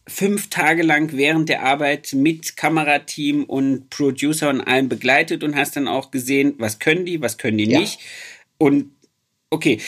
[0.08, 5.76] fünf Tage lang während der Arbeit mit Kamerateam und Producer und allem begleitet und hast
[5.76, 7.80] dann auch gesehen, was können die, was können die ja.
[7.80, 8.00] nicht.
[8.58, 8.92] Und
[9.50, 9.80] okay,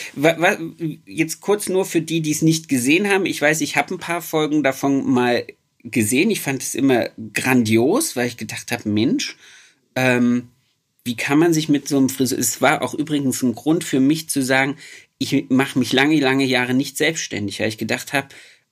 [1.06, 3.26] jetzt kurz nur für die, die es nicht gesehen haben.
[3.26, 5.46] Ich weiß, ich habe ein paar Folgen davon mal
[5.84, 6.30] gesehen.
[6.30, 9.36] Ich fand es immer grandios, weil ich gedacht habe, Mensch,
[9.94, 10.48] ähm,
[11.04, 14.00] wie kann man sich mit so einem Friseur, es war auch übrigens ein Grund für
[14.00, 14.76] mich zu sagen,
[15.18, 18.28] ich mache mich lange, lange Jahre nicht selbstständig, weil ich gedacht habe,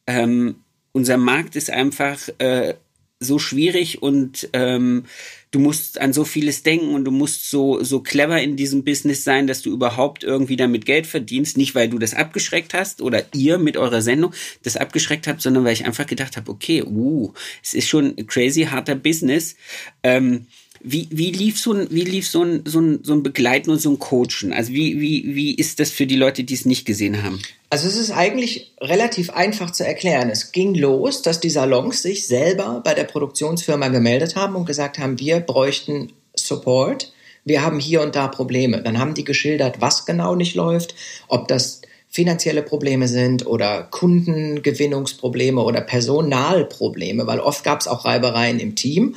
[0.06, 0.56] ähm,
[0.92, 2.74] unser Markt ist einfach äh,
[3.18, 5.04] so schwierig und ähm,
[5.50, 9.24] du musst an so vieles denken und du musst so, so clever in diesem Business
[9.24, 11.56] sein, dass du überhaupt irgendwie damit Geld verdienst.
[11.56, 15.64] Nicht, weil du das abgeschreckt hast oder ihr mit eurer Sendung das abgeschreckt habt, sondern
[15.64, 17.32] weil ich einfach gedacht habe, okay, uh,
[17.62, 19.56] es ist schon crazy harter Business.
[20.02, 20.46] Ähm,
[20.80, 23.80] wie, wie lief so ein, wie lief so ein, so ein, so ein Begleiten und
[23.80, 24.52] so ein Coachen?
[24.52, 27.40] Also wie, wie, wie ist das für die Leute, die es nicht gesehen haben?
[27.68, 30.30] Also es ist eigentlich relativ einfach zu erklären.
[30.30, 34.98] Es ging los, dass die Salons sich selber bei der Produktionsfirma gemeldet haben und gesagt
[34.98, 37.12] haben, wir bräuchten Support.
[37.44, 38.82] Wir haben hier und da Probleme.
[38.82, 40.94] Dann haben die geschildert, was genau nicht läuft,
[41.28, 48.58] ob das finanzielle Probleme sind oder Kundengewinnungsprobleme oder Personalprobleme, weil oft gab es auch Reibereien
[48.58, 49.16] im Team,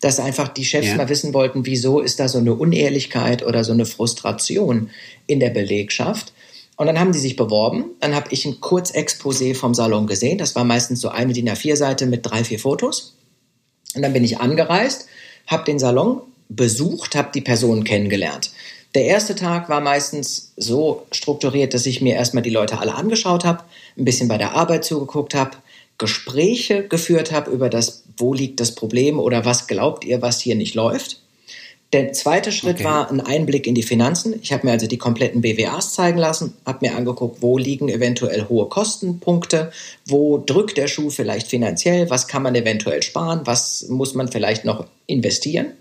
[0.00, 0.96] dass einfach die Chefs ja.
[0.96, 4.90] mal wissen wollten, wieso ist da so eine Unehrlichkeit oder so eine Frustration
[5.26, 6.32] in der Belegschaft.
[6.76, 7.90] Und dann haben die sich beworben.
[8.00, 10.38] Dann habe ich ein Kurzexposé vom Salon gesehen.
[10.38, 13.16] Das war meistens so eine DIN A4-Seite mit drei, vier Fotos.
[13.94, 15.06] Und dann bin ich angereist,
[15.46, 18.50] habe den Salon besucht, habe die Personen kennengelernt.
[18.94, 23.44] Der erste Tag war meistens so strukturiert, dass ich mir erstmal die Leute alle angeschaut
[23.44, 23.62] habe,
[23.96, 25.56] ein bisschen bei der Arbeit zugeguckt habe,
[25.96, 30.56] Gespräche geführt habe über das, wo liegt das Problem oder was glaubt ihr, was hier
[30.56, 31.20] nicht läuft.
[31.92, 32.84] Der zweite Schritt okay.
[32.84, 34.38] war ein Einblick in die Finanzen.
[34.42, 38.46] Ich habe mir also die kompletten BWAs zeigen lassen, habe mir angeguckt, wo liegen eventuell
[38.48, 39.72] hohe Kostenpunkte,
[40.06, 44.64] wo drückt der Schuh vielleicht finanziell, was kann man eventuell sparen, was muss man vielleicht
[44.64, 45.72] noch investieren.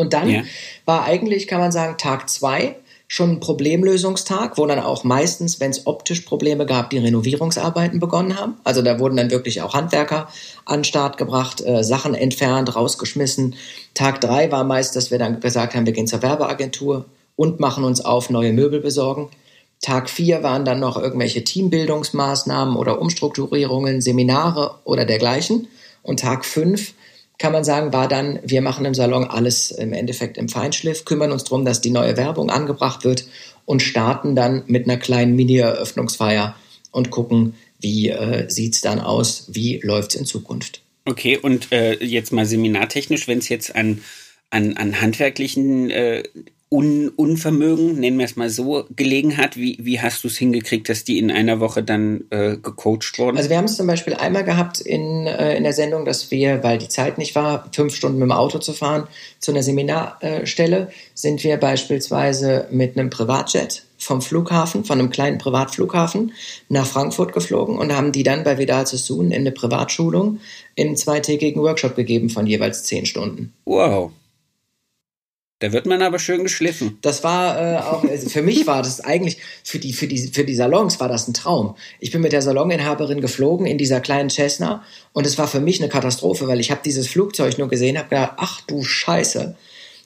[0.00, 0.42] Und dann ja.
[0.86, 5.72] war eigentlich, kann man sagen, Tag zwei schon ein Problemlösungstag, wo dann auch meistens, wenn
[5.72, 8.54] es optisch Probleme gab, die Renovierungsarbeiten begonnen haben.
[8.64, 10.28] Also da wurden dann wirklich auch Handwerker
[10.64, 13.56] an den Start gebracht, äh, Sachen entfernt, rausgeschmissen.
[13.94, 17.04] Tag drei war meist, dass wir dann gesagt haben, wir gehen zur Werbeagentur
[17.36, 19.28] und machen uns auf, neue Möbel besorgen.
[19.82, 25.68] Tag vier waren dann noch irgendwelche Teambildungsmaßnahmen oder Umstrukturierungen, Seminare oder dergleichen.
[26.02, 26.94] Und Tag fünf
[27.40, 31.32] kann man sagen, war dann, wir machen im Salon alles im Endeffekt im Feinschliff, kümmern
[31.32, 33.24] uns darum, dass die neue Werbung angebracht wird
[33.64, 36.54] und starten dann mit einer kleinen Mini-Eröffnungsfeier
[36.92, 40.82] und gucken, wie äh, sieht es dann aus, wie läuft es in Zukunft.
[41.06, 44.02] Okay, und äh, jetzt mal seminartechnisch, wenn es jetzt an,
[44.50, 46.22] an, an handwerklichen äh,
[46.72, 49.56] Un Unvermögen, nennen wir es mal so, gelegen hat?
[49.56, 53.36] Wie, wie hast du es hingekriegt, dass die in einer Woche dann äh, gecoacht wurden?
[53.36, 56.62] Also wir haben es zum Beispiel einmal gehabt in, äh, in der Sendung, dass wir,
[56.62, 59.08] weil die Zeit nicht war, fünf Stunden mit dem Auto zu fahren
[59.40, 66.32] zu einer Seminarstelle, sind wir beispielsweise mit einem Privatjet vom Flughafen, von einem kleinen Privatflughafen
[66.68, 70.38] nach Frankfurt geflogen und haben die dann bei Vidal Sassoon in eine Privatschulung
[70.76, 73.52] in einen zweitägigen Workshop gegeben von jeweils zehn Stunden.
[73.64, 74.12] Wow.
[75.60, 76.98] Da wird man aber schön geschliffen.
[77.02, 80.44] Das war äh, auch, also für mich war das eigentlich, für die, für, die, für
[80.44, 81.76] die Salons war das ein Traum.
[82.00, 85.78] Ich bin mit der Saloninhaberin geflogen in dieser kleinen Cessna und es war für mich
[85.78, 89.54] eine Katastrophe, weil ich habe dieses Flugzeug nur gesehen, habe gedacht, ach du Scheiße,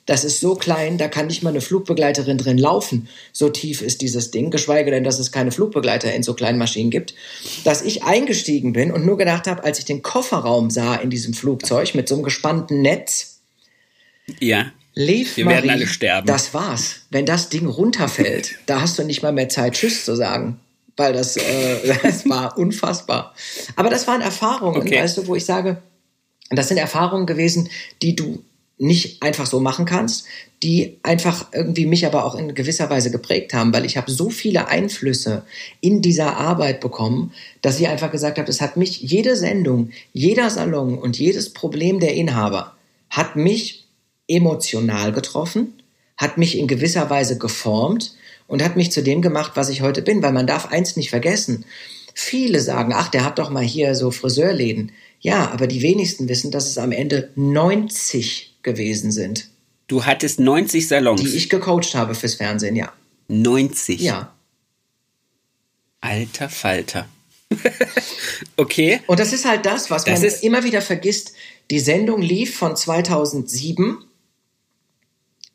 [0.07, 3.09] das ist so klein, da kann nicht mal eine Flugbegleiterin drin laufen.
[3.33, 6.91] So tief ist dieses Ding, geschweige denn, dass es keine Flugbegleiter in so kleinen Maschinen
[6.91, 7.15] gibt.
[7.63, 11.33] Dass ich eingestiegen bin und nur gedacht habe, als ich den Kofferraum sah in diesem
[11.33, 13.39] Flugzeug mit so einem gespannten Netz,
[14.41, 16.27] ja Lev Wir Marie, werden alle sterben.
[16.27, 17.03] Das war's.
[17.11, 20.61] Wenn das Ding runterfällt, da hast du nicht mal mehr Zeit, Tschüss zu sagen.
[20.97, 23.35] Weil das, äh, das war unfassbar.
[23.77, 25.03] Aber das waren Erfahrungen, okay.
[25.03, 25.79] weißt du, wo ich sage,
[26.51, 27.69] das sind Erfahrungen gewesen,
[28.03, 28.45] die du
[28.77, 30.27] nicht einfach so machen kannst,
[30.63, 34.31] die einfach irgendwie mich aber auch in gewisser Weise geprägt haben, weil ich habe so
[34.31, 35.45] viele Einflüsse
[35.81, 40.51] in dieser Arbeit bekommen, dass ich einfach gesagt habe, es hat mich jede Sendung, jeder
[40.51, 42.75] Salon und jedes Problem der Inhaber
[43.11, 43.84] hat mich
[44.29, 45.75] emotional getroffen,
[46.17, 48.15] hat mich in gewisser Weise geformt
[48.47, 50.23] und hat mich zu dem gemacht, was ich heute bin.
[50.23, 51.65] Weil man darf eins nicht vergessen.
[52.15, 54.93] Viele sagen, ach, der hat doch mal hier so Friseurläden.
[55.21, 59.49] Ja, aber die wenigsten wissen, dass es am Ende 90 gewesen sind.
[59.87, 61.21] Du hattest 90 Salons.
[61.21, 62.93] Die ich gecoacht habe fürs Fernsehen, ja.
[63.29, 64.01] 90?
[64.01, 64.35] Ja.
[66.01, 67.09] Alter Falter.
[68.57, 69.01] okay.
[69.07, 71.33] Und das ist halt das, was Das man immer wieder vergisst.
[71.71, 74.05] Die Sendung lief von 2007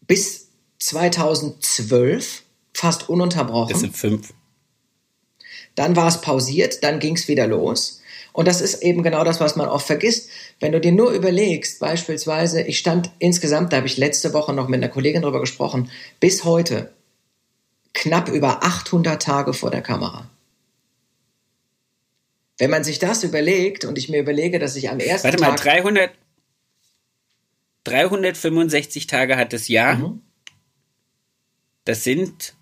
[0.10, 0.48] bis
[0.80, 2.44] 2012
[2.74, 3.72] fast ununterbrochen.
[3.72, 4.34] Das sind fünf.
[5.76, 8.02] Dann war es pausiert, dann ging es wieder los.
[8.34, 10.30] Und das ist eben genau das, was man oft vergisst.
[10.60, 14.68] Wenn du dir nur überlegst, beispielsweise, ich stand insgesamt, da habe ich letzte Woche noch
[14.68, 16.92] mit einer Kollegin drüber gesprochen, bis heute
[17.94, 20.28] knapp über 800 Tage vor der Kamera.
[22.58, 25.50] Wenn man sich das überlegt und ich mir überlege, dass ich am ersten Warte mal,
[25.52, 26.12] Tag 300,
[27.90, 29.96] 365 Tage hat das Jahr.
[29.96, 30.22] Mhm.
[31.86, 32.54] Das sind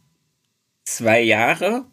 [0.85, 1.85] zwei Jahre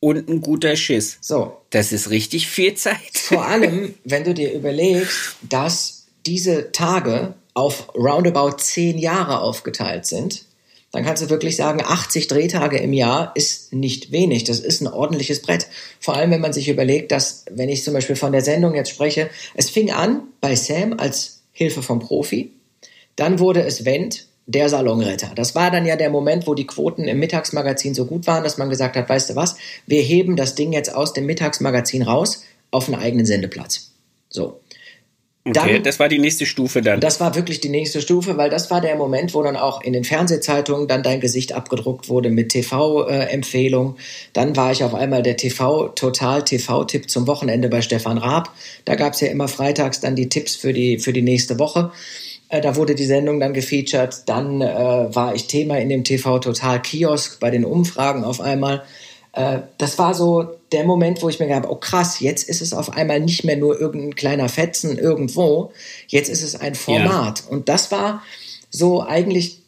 [0.00, 1.18] und ein guter Schiss.
[1.20, 2.96] so Das ist richtig viel Zeit.
[3.14, 10.44] Vor allem, wenn du dir überlegst, dass diese Tage auf roundabout zehn Jahre aufgeteilt sind,
[10.92, 14.44] dann kannst du wirklich sagen, 80 Drehtage im Jahr ist nicht wenig.
[14.44, 15.66] Das ist ein ordentliches Brett.
[16.00, 18.90] Vor allem, wenn man sich überlegt, dass, wenn ich zum Beispiel von der Sendung jetzt
[18.90, 22.52] spreche, es fing an bei Sam als Hilfe vom Profi.
[23.16, 25.32] Dann wurde es Wendt, der Salonretter.
[25.34, 28.58] Das war dann ja der Moment, wo die Quoten im Mittagsmagazin so gut waren, dass
[28.58, 32.44] man gesagt hat, weißt du was, wir heben das Ding jetzt aus dem Mittagsmagazin raus
[32.70, 33.92] auf einen eigenen Sendeplatz.
[34.28, 34.60] So.
[35.44, 37.00] Okay, Dann- das war die nächste Stufe dann.
[37.00, 39.92] Das war wirklich die nächste Stufe, weil das war der Moment, wo dann auch in
[39.92, 43.96] den Fernsehzeitungen dann dein Gesicht abgedruckt wurde mit TV-Empfehlung.
[44.34, 48.54] Dann war ich auf einmal der TV, Total TV-Tipp zum Wochenende bei Stefan Raab.
[48.84, 51.90] Da gab es ja immer freitags dann die Tipps für die, für die nächste Woche.
[52.52, 54.28] Äh, Da wurde die Sendung dann gefeatured.
[54.28, 54.66] Dann äh,
[55.14, 58.82] war ich Thema in dem TV Total Kiosk bei den Umfragen auf einmal.
[59.32, 62.60] Äh, das war so der Moment, wo ich mir gedacht habe, oh krass, jetzt ist
[62.60, 65.72] es auf einmal nicht mehr nur irgendein kleiner Fetzen irgendwo,
[66.06, 67.42] jetzt ist es ein Format.
[67.48, 68.22] Und das war
[68.70, 69.58] so eigentlich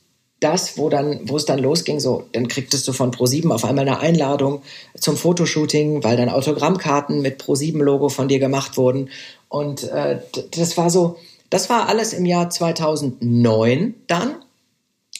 [0.40, 3.88] das, wo dann, wo es dann losging, so, dann kriegtest du von Pro7 auf einmal
[3.88, 4.60] eine Einladung
[4.98, 9.08] zum Fotoshooting, weil dann Autogrammkarten mit Pro7-Logo von dir gemacht wurden.
[9.48, 10.18] Und äh,
[10.50, 11.16] das war so,
[11.50, 14.36] das war alles im Jahr 2009 dann.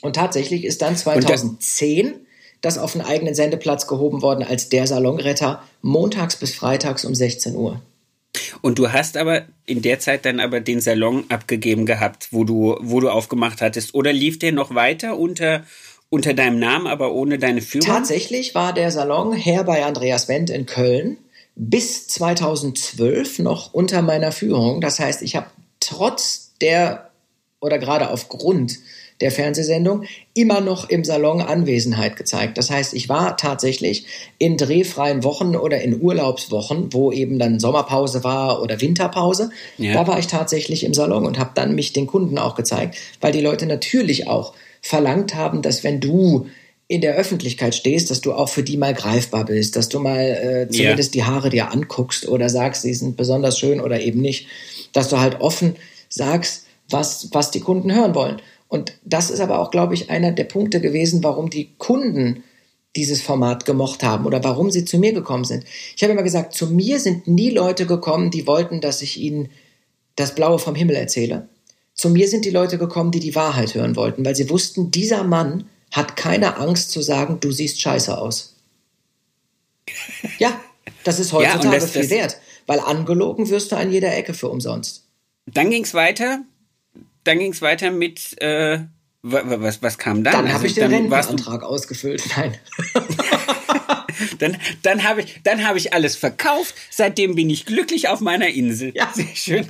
[0.03, 2.15] Und tatsächlich ist dann das- 2010
[2.61, 7.55] das auf einen eigenen Sendeplatz gehoben worden als der Salonretter, montags bis freitags um 16
[7.57, 7.81] Uhr.
[8.63, 12.77] Und du hast aber in der Zeit dann aber den Salon abgegeben gehabt, wo du,
[12.81, 13.95] wo du aufgemacht hattest.
[13.95, 15.65] Oder lief der noch weiter unter,
[16.09, 17.87] unter deinem Namen, aber ohne deine Führung?
[17.87, 21.19] Tatsächlich war der Salon Herr bei Andreas Wendt in Köln
[21.57, 24.81] bis 2012 noch unter meiner Führung.
[24.81, 25.47] Das heißt, ich habe
[25.85, 27.11] trotz der
[27.61, 28.79] oder gerade aufgrund
[29.21, 32.59] der Fernsehsendung immer noch im Salon Anwesenheit gezeigt.
[32.59, 34.07] Das heißt, ich war tatsächlich
[34.39, 39.95] in drehfreien Wochen oder in Urlaubswochen, wo eben dann Sommerpause war oder Winterpause, Ja.
[39.95, 43.33] da war ich tatsächlich im Salon und habe dann mich den Kunden auch gezeigt, weil
[43.33, 46.49] die Leute natürlich auch verlangt haben, dass wenn du
[46.87, 50.21] in der Öffentlichkeit stehst, dass du auch für die mal greifbar bist, dass du mal
[50.21, 54.49] äh, zumindest die Haare dir anguckst oder sagst, sie sind besonders schön oder eben nicht,
[54.93, 55.77] dass du halt offen
[56.09, 58.43] sagst, was, was die Kunden hören wollen.
[58.69, 62.43] Und das ist aber auch, glaube ich, einer der Punkte gewesen, warum die Kunden
[62.97, 65.65] dieses Format gemocht haben oder warum sie zu mir gekommen sind.
[65.97, 69.49] Ich habe immer gesagt, zu mir sind nie Leute gekommen, die wollten, dass ich ihnen
[70.17, 71.49] das Blaue vom Himmel erzähle.
[71.95, 75.25] Zu mir sind die Leute gekommen, die die Wahrheit hören wollten, weil sie wussten, dieser
[75.25, 75.65] Mann
[75.97, 78.57] hat keine Angst zu sagen, du siehst scheiße aus.
[80.39, 80.61] Ja,
[81.05, 84.35] das ist Ja, heutzutage das- viel das- wert, weil angelogen wirst du an jeder Ecke
[84.35, 85.05] für umsonst.
[85.47, 86.41] Dann ging's weiter.
[87.25, 88.79] Dann ging's weiter mit, äh,
[89.23, 90.33] wa- wa- was, was kam dann?
[90.33, 92.25] Dann Also habe ich den Rentenantrag ausgefüllt.
[92.37, 92.57] Nein.
[94.39, 96.75] Dann, dann habe ich, dann habe ich alles verkauft.
[96.91, 98.93] Seitdem bin ich glücklich auf meiner Insel.
[98.95, 99.13] Ja.
[99.13, 99.69] Sehr schön.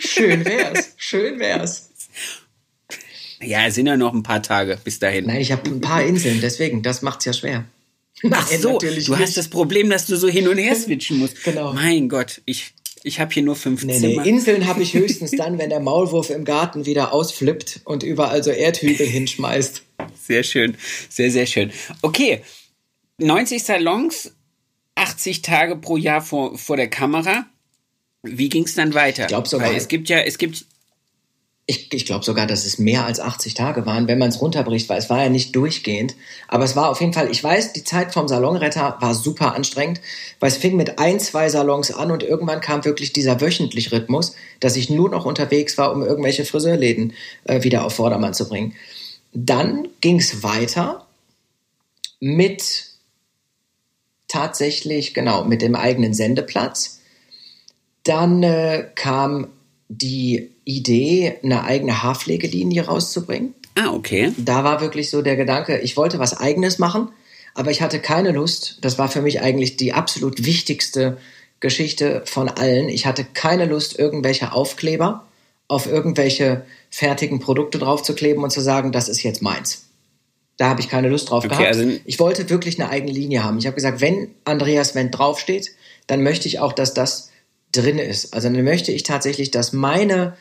[0.00, 0.94] Schön wär's.
[0.96, 1.90] Schön wär's.
[3.42, 5.26] Ja, es sind ja noch ein paar Tage bis dahin.
[5.26, 7.64] Nein, ich habe ein paar Inseln, deswegen, das macht's ja schwer.
[8.22, 9.36] Nein, Ach so, du natürlich hast nicht.
[9.36, 11.44] das Problem, dass du so hin und her switchen musst.
[11.44, 11.74] Genau.
[11.74, 12.72] Mein Gott, ich,
[13.02, 14.22] ich habe hier nur fünf Nee, Zimmer.
[14.22, 18.42] nee, Inseln habe ich höchstens dann, wenn der Maulwurf im Garten wieder ausflippt und überall
[18.42, 19.82] so Erdhügel hinschmeißt.
[20.26, 20.76] Sehr schön,
[21.10, 21.70] sehr, sehr schön.
[22.00, 22.42] Okay,
[23.18, 24.32] 90 Salons,
[24.94, 27.46] 80 Tage pro Jahr vor, vor der Kamera.
[28.22, 29.22] Wie ging es dann weiter?
[29.24, 30.64] Ich glaub sogar- Weil es gibt ja, es gibt,
[31.68, 34.88] Ich, ich glaube sogar, dass es mehr als 80 Tage waren, wenn man es runterbricht,
[34.88, 36.14] weil es war ja nicht durchgehend.
[36.46, 40.00] Aber es war auf jeden Fall, ich weiß, die Zeit vom Salonretter war super anstrengend,
[40.38, 44.36] weil es fing mit ein, zwei Salons an und irgendwann kam wirklich dieser wöchentliche Rhythmus,
[44.60, 48.74] dass ich nur noch unterwegs war, um irgendwelche Friseurläden äh, wieder auf Vordermann zu bringen.
[49.32, 51.04] Dann ging es weiter
[52.20, 52.86] mit
[54.28, 57.00] tatsächlich, genau, mit dem eigenen Sendeplatz.
[58.04, 59.48] Dann äh, kam
[59.88, 63.54] die Idee, eine eigene Haarpflegelinie rauszubringen.
[63.76, 64.32] ah, okay.
[64.36, 67.08] Da war wirklich so der Gedanke, ich wollte was eigenes machen,
[67.54, 71.16] Aber ich hatte keine Lust, das war für mich eigentlich die absolut wichtigste
[71.60, 72.90] Geschichte von allen.
[72.90, 75.26] Ich hatte keine Lust, irgendwelche Aufkleber
[75.68, 79.86] auf irgendwelche fertigen Produkte draufzukleben und zu sagen, das ist jetzt meins.
[80.58, 81.66] Da habe ich keine Lust drauf okay, gehabt.
[81.66, 83.58] Also ich wollte wirklich eine eigene Linie haben.
[83.58, 85.72] Ich habe gesagt, wenn Andreas Wendt draufsteht,
[86.06, 87.30] dann möchte ich auch, dass das
[87.76, 88.34] drin ist.
[88.34, 90.36] Also dann möchte ich tatsächlich, dass meine,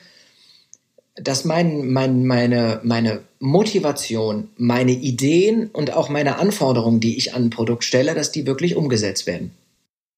[1.16, 7.46] dass mein, mein, meine, meine Motivation, meine Ideen und auch meine Anforderungen, die ich an
[7.46, 9.52] ein Produkt stelle, dass die wirklich umgesetzt werden.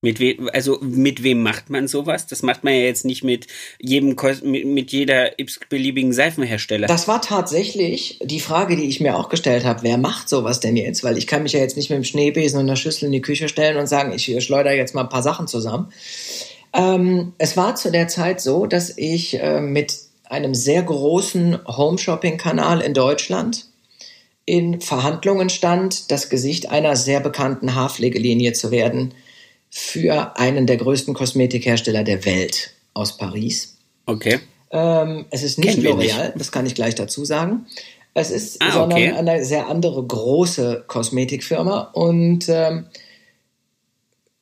[0.01, 2.27] Mit wem, also mit wem macht man sowas?
[2.27, 3.47] Das macht man ja jetzt nicht mit
[3.80, 5.32] jedem mit jeder
[5.69, 6.86] beliebigen Seifenhersteller.
[6.86, 9.82] Das war tatsächlich die Frage, die ich mir auch gestellt habe.
[9.82, 11.03] Wer macht sowas denn jetzt?
[11.03, 13.23] Weil ich kann mich ja jetzt nicht mit dem Schneebesen und einer Schüssel in die
[13.23, 15.91] Küche stellen und sagen, ich schleudere jetzt mal ein paar Sachen zusammen.
[16.78, 22.82] Ähm, es war zu der Zeit so, dass ich äh, mit einem sehr großen Home-Shopping-Kanal
[22.82, 23.66] in Deutschland
[24.46, 29.13] in Verhandlungen stand, das Gesicht einer sehr bekannten Haarpflegelinie zu werden
[29.70, 33.78] für einen der größten Kosmetikhersteller der Welt aus Paris.
[34.06, 34.40] Okay.
[34.72, 37.66] Ähm, es ist nicht L'Oreal, das kann ich gleich dazu sagen.
[38.13, 39.12] Es ist ah, sondern okay.
[39.12, 41.92] eine sehr andere große Kosmetikfirma.
[41.94, 42.86] Und ähm,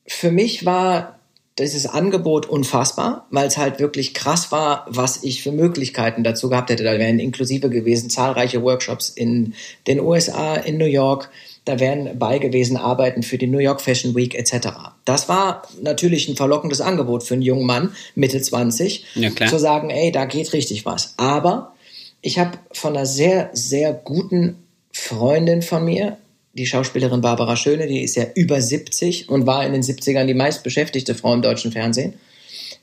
[0.06, 1.15] für mich war
[1.58, 6.70] dieses Angebot unfassbar, weil es halt wirklich krass war, was ich für Möglichkeiten dazu gehabt
[6.70, 6.84] hätte.
[6.84, 9.54] Da wären inklusive gewesen zahlreiche Workshops in
[9.86, 11.30] den USA, in New York,
[11.66, 14.68] da wären bei gewesen Arbeiten für die New York Fashion Week etc.
[15.04, 19.90] Das war natürlich ein verlockendes Angebot für einen jungen Mann, Mitte 20, ja, zu sagen,
[19.90, 21.14] ey, da geht richtig was.
[21.16, 21.74] Aber
[22.22, 26.18] ich habe von einer sehr, sehr guten Freundin von mir,
[26.56, 30.34] die Schauspielerin Barbara Schöne, die ist ja über 70 und war in den 70ern die
[30.34, 32.14] meistbeschäftigte Frau im deutschen Fernsehen.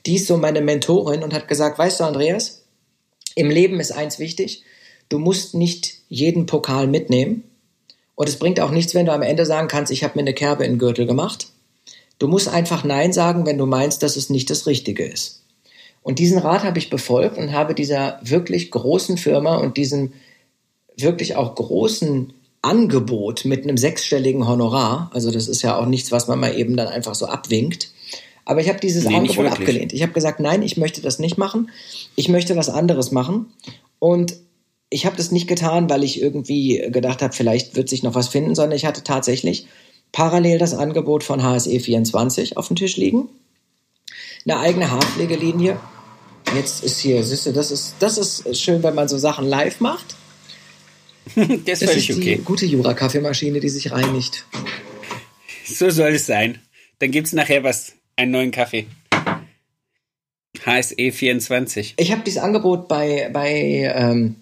[0.06, 2.62] Die ist so meine Mentorin und hat gesagt, weißt du, Andreas,
[3.34, 4.62] im Leben ist eins wichtig,
[5.08, 7.44] du musst nicht jeden Pokal mitnehmen,
[8.14, 10.34] und es bringt auch nichts, wenn du am Ende sagen kannst, ich habe mir eine
[10.34, 11.48] Kerbe in den Gürtel gemacht.
[12.18, 15.42] Du musst einfach Nein sagen, wenn du meinst, dass es nicht das Richtige ist.
[16.02, 20.12] Und diesen Rat habe ich befolgt und habe dieser wirklich großen Firma und diesem
[20.96, 22.32] wirklich auch großen
[22.64, 26.76] Angebot mit einem sechsstelligen Honorar, also das ist ja auch nichts, was man mal eben
[26.76, 27.90] dann einfach so abwinkt,
[28.44, 29.92] aber ich habe dieses nee, Angebot abgelehnt.
[29.92, 31.70] Ich habe gesagt, nein, ich möchte das nicht machen.
[32.14, 33.46] Ich möchte was anderes machen.
[33.98, 34.36] Und
[34.90, 38.28] ich habe das nicht getan, weil ich irgendwie gedacht habe, vielleicht wird sich noch was
[38.28, 39.66] finden, sondern ich hatte tatsächlich
[40.12, 43.28] parallel das Angebot von HSE 24 auf dem Tisch liegen.
[44.44, 45.78] Eine eigene Haarpflegelinie.
[46.54, 49.80] Jetzt ist hier, siehst du, das ist, das ist schön, wenn man so Sachen live
[49.80, 50.16] macht.
[51.34, 52.40] das ist das ist die okay.
[52.44, 54.44] Gute Jura-Kaffeemaschine, die sich reinigt.
[55.66, 56.58] So soll es sein.
[56.98, 58.86] Dann gibt es nachher was, einen neuen Kaffee.
[60.64, 61.94] HSE 24.
[61.96, 64.36] Ich habe dieses Angebot bei, bei ähm,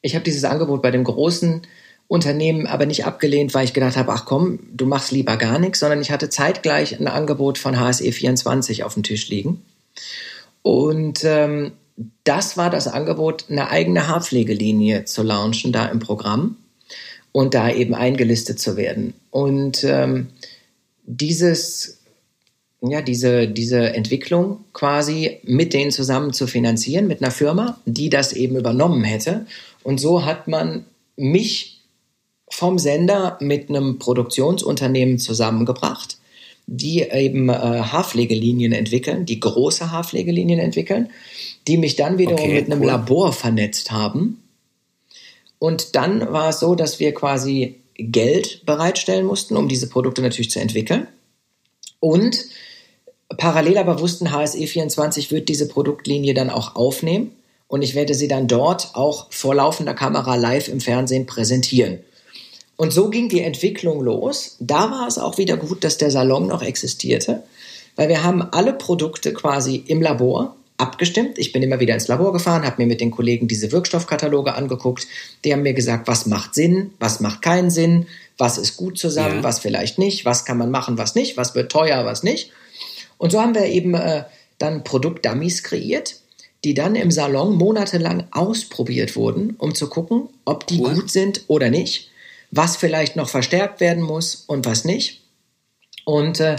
[0.00, 1.62] ich habe dieses Angebot bei dem großen
[2.06, 5.80] Unternehmen aber nicht abgelehnt, weil ich gedacht habe, ach komm, du machst lieber gar nichts,
[5.80, 9.62] sondern ich hatte zeitgleich ein Angebot von HSE 24 auf dem Tisch liegen.
[10.62, 11.72] Und ähm,
[12.24, 16.56] das war das Angebot, eine eigene Haarpflegelinie zu launchen, da im Programm
[17.32, 19.14] und da eben eingelistet zu werden.
[19.30, 20.28] Und ähm,
[21.04, 21.98] dieses,
[22.80, 28.32] ja, diese, diese Entwicklung quasi mit denen zusammen zu finanzieren, mit einer Firma, die das
[28.32, 29.46] eben übernommen hätte
[29.82, 30.84] und so hat man
[31.16, 31.80] mich
[32.50, 36.18] vom Sender mit einem Produktionsunternehmen zusammengebracht,
[36.66, 41.10] die eben äh, Haarpflegelinien entwickeln, die große Haarpflegelinien entwickeln,
[41.68, 42.86] die mich dann wiederum okay, mit einem cool.
[42.86, 44.42] Labor vernetzt haben.
[45.58, 50.50] Und dann war es so, dass wir quasi Geld bereitstellen mussten, um diese Produkte natürlich
[50.50, 51.06] zu entwickeln.
[52.00, 52.46] Und
[53.36, 57.32] parallel aber wussten, HSE24 wird diese Produktlinie dann auch aufnehmen
[57.66, 61.98] und ich werde sie dann dort auch vor laufender Kamera live im Fernsehen präsentieren.
[62.76, 64.56] Und so ging die Entwicklung los.
[64.60, 67.42] Da war es auch wieder gut, dass der Salon noch existierte,
[67.96, 71.38] weil wir haben alle Produkte quasi im Labor abgestimmt.
[71.38, 75.06] Ich bin immer wieder ins Labor gefahren, habe mir mit den Kollegen diese Wirkstoffkataloge angeguckt.
[75.44, 78.06] Die haben mir gesagt, was macht Sinn, was macht keinen Sinn,
[78.38, 79.42] was ist gut zusammen, ja.
[79.42, 82.52] was vielleicht nicht, was kann man machen, was nicht, was wird teuer, was nicht.
[83.18, 84.24] Und so haben wir eben äh,
[84.58, 86.16] dann Produktdummies kreiert
[86.64, 90.94] die dann im Salon monatelang ausprobiert wurden, um zu gucken, ob die cool.
[90.94, 92.10] gut sind oder nicht,
[92.50, 95.22] was vielleicht noch verstärkt werden muss und was nicht.
[96.04, 96.56] Und äh,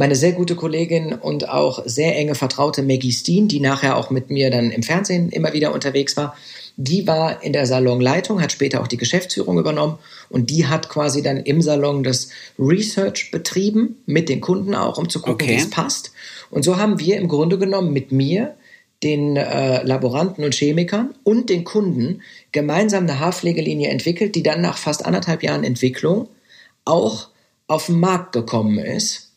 [0.00, 4.30] meine sehr gute Kollegin und auch sehr enge Vertraute Maggie Steen, die nachher auch mit
[4.30, 6.34] mir dann im Fernsehen immer wieder unterwegs war,
[6.78, 9.98] die war in der Salonleitung, hat später auch die Geschäftsführung übernommen
[10.30, 15.10] und die hat quasi dann im Salon das Research betrieben, mit den Kunden auch, um
[15.10, 15.50] zu gucken, okay.
[15.50, 16.12] wie es passt.
[16.50, 18.54] Und so haben wir im Grunde genommen mit mir
[19.02, 22.22] den äh, Laboranten und Chemikern und den Kunden
[22.52, 26.28] gemeinsam eine Haarpflegelinie entwickelt, die dann nach fast anderthalb Jahren Entwicklung
[26.86, 27.28] auch
[27.66, 29.29] auf den Markt gekommen ist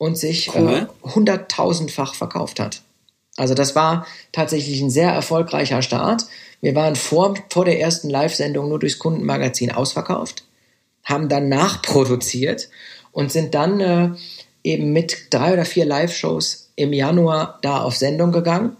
[0.00, 2.80] und sich äh, hunderttausendfach verkauft hat.
[3.36, 6.24] Also das war tatsächlich ein sehr erfolgreicher Start.
[6.62, 10.44] Wir waren vor, vor der ersten Live-Sendung nur durchs Kundenmagazin ausverkauft,
[11.04, 12.70] haben dann nachproduziert
[13.12, 14.10] und sind dann äh,
[14.64, 18.78] eben mit drei oder vier Live-Shows im Januar da auf Sendung gegangen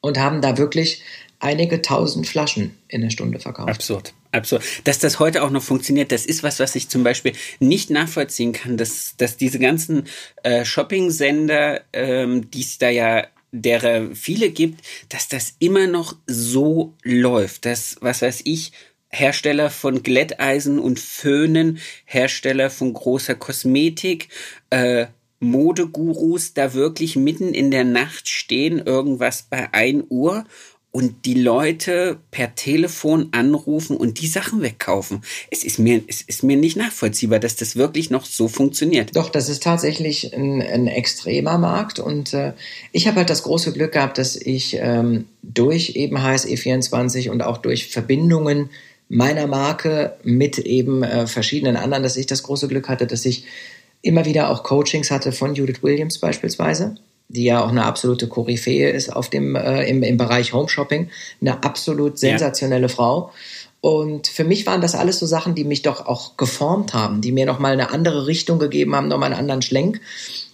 [0.00, 1.02] und haben da wirklich
[1.40, 3.68] einige tausend Flaschen in der Stunde verkauft.
[3.68, 4.14] Absurd.
[4.32, 4.62] Absurd.
[4.84, 8.52] Dass das heute auch noch funktioniert, das ist was, was ich zum Beispiel nicht nachvollziehen
[8.52, 10.04] kann, dass, dass diese ganzen
[10.42, 16.94] äh, Shopping-Sender, ähm, die es da ja derer viele gibt, dass das immer noch so
[17.02, 17.66] läuft.
[17.66, 18.72] Dass, was weiß ich,
[19.08, 24.28] Hersteller von Glätteisen und Föhnen, Hersteller von großer Kosmetik,
[24.70, 25.06] äh,
[25.40, 30.44] Modegurus da wirklich mitten in der Nacht stehen, irgendwas bei 1 Uhr
[30.92, 35.22] und die Leute per Telefon anrufen und die Sachen wegkaufen.
[35.50, 39.14] Es ist mir, es ist mir nicht nachvollziehbar, dass das wirklich noch so funktioniert.
[39.14, 42.54] Doch, das ist tatsächlich ein, ein extremer Markt und äh,
[42.90, 47.58] ich habe halt das große Glück gehabt, dass ich ähm, durch eben HSE24 und auch
[47.58, 48.70] durch Verbindungen
[49.08, 53.44] meiner Marke mit eben äh, verschiedenen anderen, dass ich das große Glück hatte, dass ich
[54.02, 56.96] immer wieder auch Coachings hatte von Judith Williams beispielsweise,
[57.30, 61.10] die ja auch eine absolute Koryphäe ist auf dem, äh, im, im Bereich Home Shopping,
[61.40, 63.32] eine absolut sensationelle Frau.
[63.80, 67.32] Und für mich waren das alles so Sachen, die mich doch auch geformt haben, die
[67.32, 70.02] mir nochmal eine andere Richtung gegeben haben, nochmal einen anderen Schlenk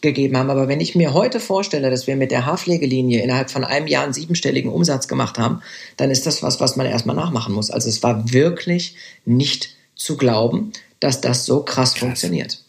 [0.00, 0.50] gegeben haben.
[0.50, 4.04] Aber wenn ich mir heute vorstelle, dass wir mit der Haarpflegelinie innerhalb von einem Jahr
[4.04, 5.60] einen siebenstelligen Umsatz gemacht haben,
[5.96, 7.70] dann ist das was, was man erstmal nachmachen muss.
[7.70, 11.98] Also es war wirklich nicht zu glauben, dass das so krass, Krass.
[11.98, 12.60] funktioniert.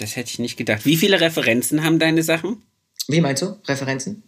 [0.00, 0.86] Das hätte ich nicht gedacht.
[0.86, 2.62] Wie viele Referenzen haben deine Sachen?
[3.06, 3.56] Wie meinst du?
[3.66, 4.22] Referenzen?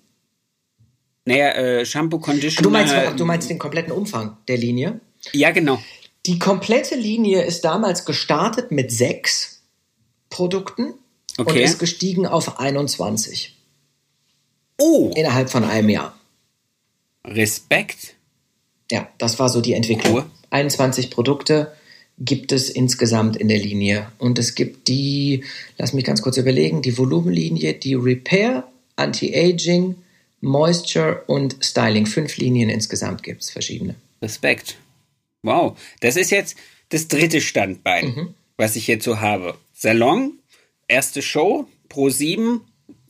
[1.25, 2.63] Naja, äh, Shampoo, Conditioner.
[2.65, 5.01] Du meinst, du meinst den kompletten Umfang der Linie?
[5.33, 5.81] Ja, genau.
[6.27, 9.63] Die komplette Linie ist damals gestartet mit sechs
[10.31, 10.95] Produkten
[11.39, 11.63] und Okay.
[11.65, 13.57] ist gestiegen auf 21
[14.79, 16.19] Oh, innerhalb von einem Jahr.
[17.25, 18.15] Respekt.
[18.91, 20.15] Ja, das war so die Entwicklung.
[20.15, 20.25] Cool.
[20.51, 21.73] 21 Produkte
[22.25, 24.11] gibt es insgesamt in der Linie.
[24.19, 25.45] Und es gibt die,
[25.79, 29.97] lass mich ganz kurz überlegen, die Volumenlinie, die Repair, Anti-Aging,
[30.41, 32.07] Moisture und Styling.
[32.07, 33.97] Fünf Linien insgesamt gibt es verschiedene.
[34.21, 34.77] Respekt.
[35.43, 35.79] Wow.
[36.01, 36.57] Das ist jetzt
[36.91, 39.57] das dritte Standbein, was ich jetzt so habe.
[39.73, 40.39] Salon,
[40.87, 42.61] erste Show, Pro 7,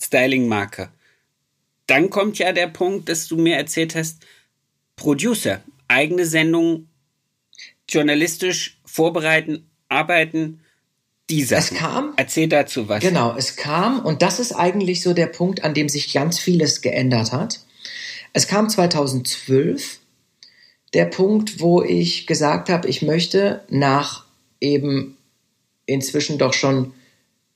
[0.00, 0.88] Styling-Marke.
[1.86, 4.24] Dann kommt ja der Punkt, dass du mir erzählt hast,
[4.96, 6.86] Producer, eigene Sendung,
[7.88, 10.60] journalistisch vorbereiten, arbeiten,
[11.30, 11.76] die Sachen.
[11.78, 13.00] kam- Erzähl dazu was.
[13.00, 16.82] Genau, es kam, und das ist eigentlich so der Punkt, an dem sich ganz vieles
[16.82, 17.60] geändert hat.
[18.34, 19.98] Es kam 2012
[20.92, 24.26] der Punkt, wo ich gesagt habe, ich möchte nach
[24.60, 25.16] eben
[25.86, 26.92] inzwischen doch schon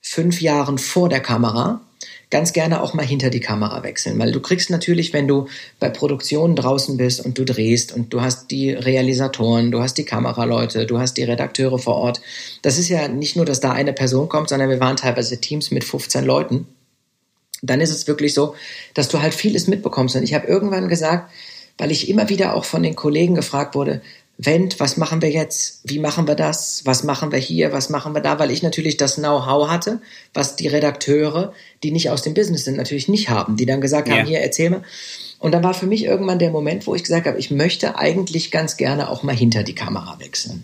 [0.09, 1.81] fünf Jahren vor der Kamera
[2.29, 4.19] ganz gerne auch mal hinter die Kamera wechseln.
[4.19, 5.47] Weil du kriegst natürlich, wenn du
[5.79, 10.05] bei Produktionen draußen bist und du drehst und du hast die Realisatoren, du hast die
[10.05, 12.21] Kameraleute, du hast die Redakteure vor Ort.
[12.61, 15.71] Das ist ja nicht nur, dass da eine Person kommt, sondern wir waren teilweise Teams
[15.71, 16.67] mit 15 Leuten.
[17.61, 18.55] Dann ist es wirklich so,
[18.93, 20.15] dass du halt vieles mitbekommst.
[20.15, 21.31] Und ich habe irgendwann gesagt,
[21.77, 24.01] weil ich immer wieder auch von den Kollegen gefragt wurde,
[24.39, 25.81] Wendt, was machen wir jetzt?
[25.83, 26.81] Wie machen wir das?
[26.85, 27.71] Was machen wir hier?
[27.73, 28.37] Was machen wir da?
[28.37, 29.99] Weil ich natürlich das Know-how hatte,
[30.33, 34.07] was die Redakteure, die nicht aus dem Business sind, natürlich nicht haben, die dann gesagt
[34.07, 34.17] Ja.
[34.17, 34.83] haben, hier, erzähl mal.
[35.39, 38.51] Und dann war für mich irgendwann der Moment, wo ich gesagt habe, ich möchte eigentlich
[38.51, 40.63] ganz gerne auch mal hinter die Kamera wechseln.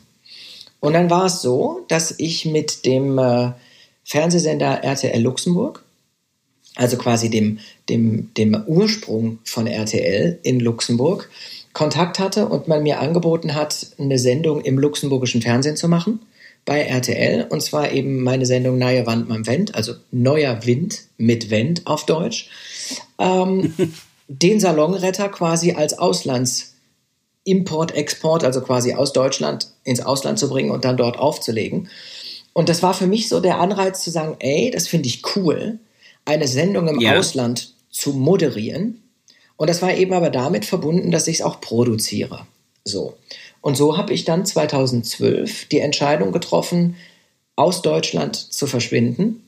[0.80, 3.51] Und dann war es so, dass ich mit dem äh,
[4.03, 5.84] Fernsehsender RTL Luxemburg,
[6.76, 7.59] also quasi dem,
[7.89, 11.30] dem, dem Ursprung von RTL in Luxemburg,
[11.74, 16.19] Kontakt hatte und man mir angeboten hat, eine Sendung im luxemburgischen Fernsehen zu machen
[16.65, 17.47] bei RTL.
[17.49, 22.05] Und zwar eben meine Sendung Neue Wand am Wendt, also Neuer Wind mit Wendt auf
[22.05, 22.49] Deutsch.
[23.19, 23.74] Ähm,
[24.28, 26.74] den Salonretter quasi als Auslands
[27.45, 31.89] Import, Export, also quasi aus Deutschland ins Ausland zu bringen und dann dort aufzulegen.
[32.53, 35.80] Und das war für mich so der Anreiz zu sagen, ey, das finde ich cool,
[36.24, 37.17] eine Sendung im Ja.
[37.17, 39.03] Ausland zu moderieren.
[39.64, 42.45] Und das war eben aber damit verbunden, dass ich es auch produziere.
[42.84, 43.14] So.
[43.61, 46.97] Und so habe ich dann 2012 die Entscheidung getroffen,
[47.55, 49.47] aus Deutschland zu verschwinden,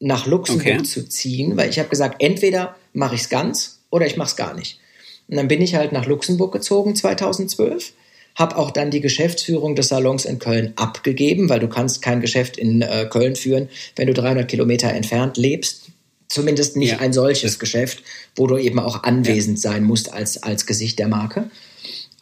[0.00, 0.82] nach Luxemburg Okay.
[0.82, 4.36] zu ziehen, weil ich habe gesagt, entweder mache ich es ganz oder ich mache es
[4.36, 4.80] gar nicht.
[5.28, 7.92] Und dann bin ich halt nach Luxemburg gezogen 2012,
[8.34, 12.56] habe auch dann die Geschäftsführung des Salons in Köln abgegeben, weil du kannst kein Geschäft
[12.56, 15.85] in äh, Köln führen, wenn du 300 Kilometer entfernt lebst.
[16.28, 16.98] Zumindest nicht Ja.
[16.98, 18.02] ein solches Geschäft,
[18.34, 21.50] wo du eben auch anwesend sein musst als, als Gesicht der Marke.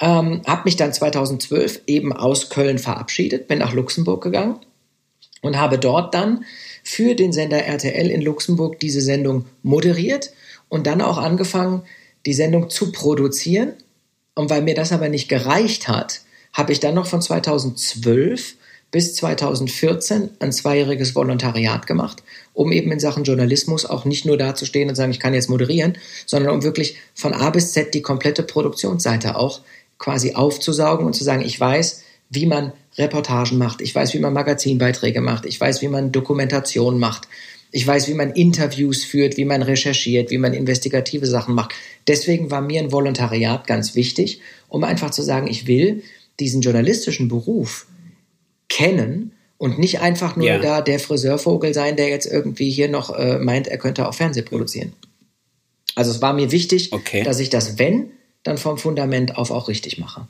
[0.01, 4.57] Ähm, habe mich dann 2012 eben aus Köln verabschiedet, bin nach Luxemburg gegangen
[5.41, 6.45] und habe dort dann
[6.83, 10.33] für den Sender RTL in Luxemburg diese Sendung moderiert
[10.69, 11.83] und dann auch angefangen,
[12.27, 13.75] die Sendung zu produzieren.
[14.35, 18.57] Und weil mir das aber nicht gereicht hat, habe ich dann noch von 2012
[18.95, 22.23] bis 2014 ein zweijähriges Volontariat gemacht,
[22.53, 25.99] um eben in Sachen Journalismus auch nicht nur dazustehen und sagen, ich kann jetzt moderieren,
[26.27, 29.63] sondern um wirklich von A bis Z die komplette Produktionsseite auch
[29.99, 34.33] quasi aufzusaugen und zu sagen, ich weiß, wie man Reportagen macht, ich weiß, wie man
[34.33, 37.27] Magazinbeiträge macht, ich weiß, wie man Dokumentation macht,
[37.73, 41.75] ich weiß, wie man Interviews führt, wie man recherchiert, wie man investigative Sachen macht.
[42.07, 46.05] Deswegen war mir ein Volontariat ganz wichtig, um einfach zu sagen, ich will
[46.39, 47.89] diesen journalistischen Beruf
[48.75, 50.59] kennen und nicht einfach nur ja.
[50.59, 54.45] da der Friseurvogel sein, der jetzt irgendwie hier noch äh, meint, er könnte auch Fernsehen
[54.45, 54.93] produzieren.
[55.95, 57.23] Also es war mir wichtig, okay.
[57.23, 58.11] dass ich das, wenn,
[58.43, 60.27] dann vom Fundament auf auch richtig mache.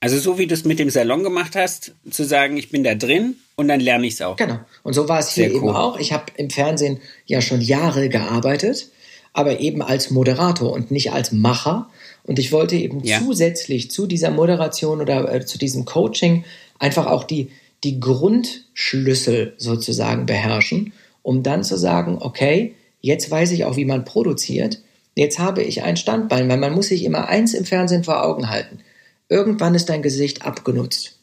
[0.00, 2.94] Also so wie du es mit dem Salon gemacht hast, zu sagen, ich bin da
[2.94, 4.36] drin und dann lerne ich es auch.
[4.36, 4.60] Genau.
[4.84, 5.56] Und so war es hier cool.
[5.56, 5.98] eben auch.
[5.98, 8.90] Ich habe im Fernsehen ja schon Jahre gearbeitet,
[9.32, 11.90] aber eben als Moderator und nicht als Macher.
[12.22, 13.18] Und ich wollte eben ja.
[13.18, 16.44] zusätzlich zu dieser Moderation oder äh, zu diesem Coaching
[16.78, 17.50] einfach auch die,
[17.84, 24.04] die Grundschlüssel sozusagen beherrschen, um dann zu sagen, okay, jetzt weiß ich auch, wie man
[24.04, 24.82] produziert.
[25.14, 28.48] Jetzt habe ich ein Standbein, weil man muss sich immer eins im Fernsehen vor Augen
[28.50, 28.80] halten.
[29.28, 31.18] Irgendwann ist dein Gesicht abgenutzt.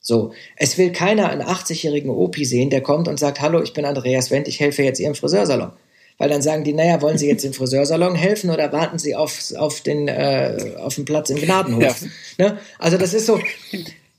[0.00, 3.84] So, es will keiner einen 80-jährigen Opi sehen, der kommt und sagt, hallo, ich bin
[3.84, 5.72] Andreas Wendt, ich helfe jetzt Ihrem Friseursalon.
[6.18, 9.52] Weil dann sagen die, naja, wollen Sie jetzt im Friseursalon helfen oder warten Sie auf,
[9.56, 12.02] auf, den, äh, auf den Platz im Gnadenhof?
[12.38, 12.50] Ja.
[12.50, 12.58] Ne?
[12.78, 13.40] Also das ist so,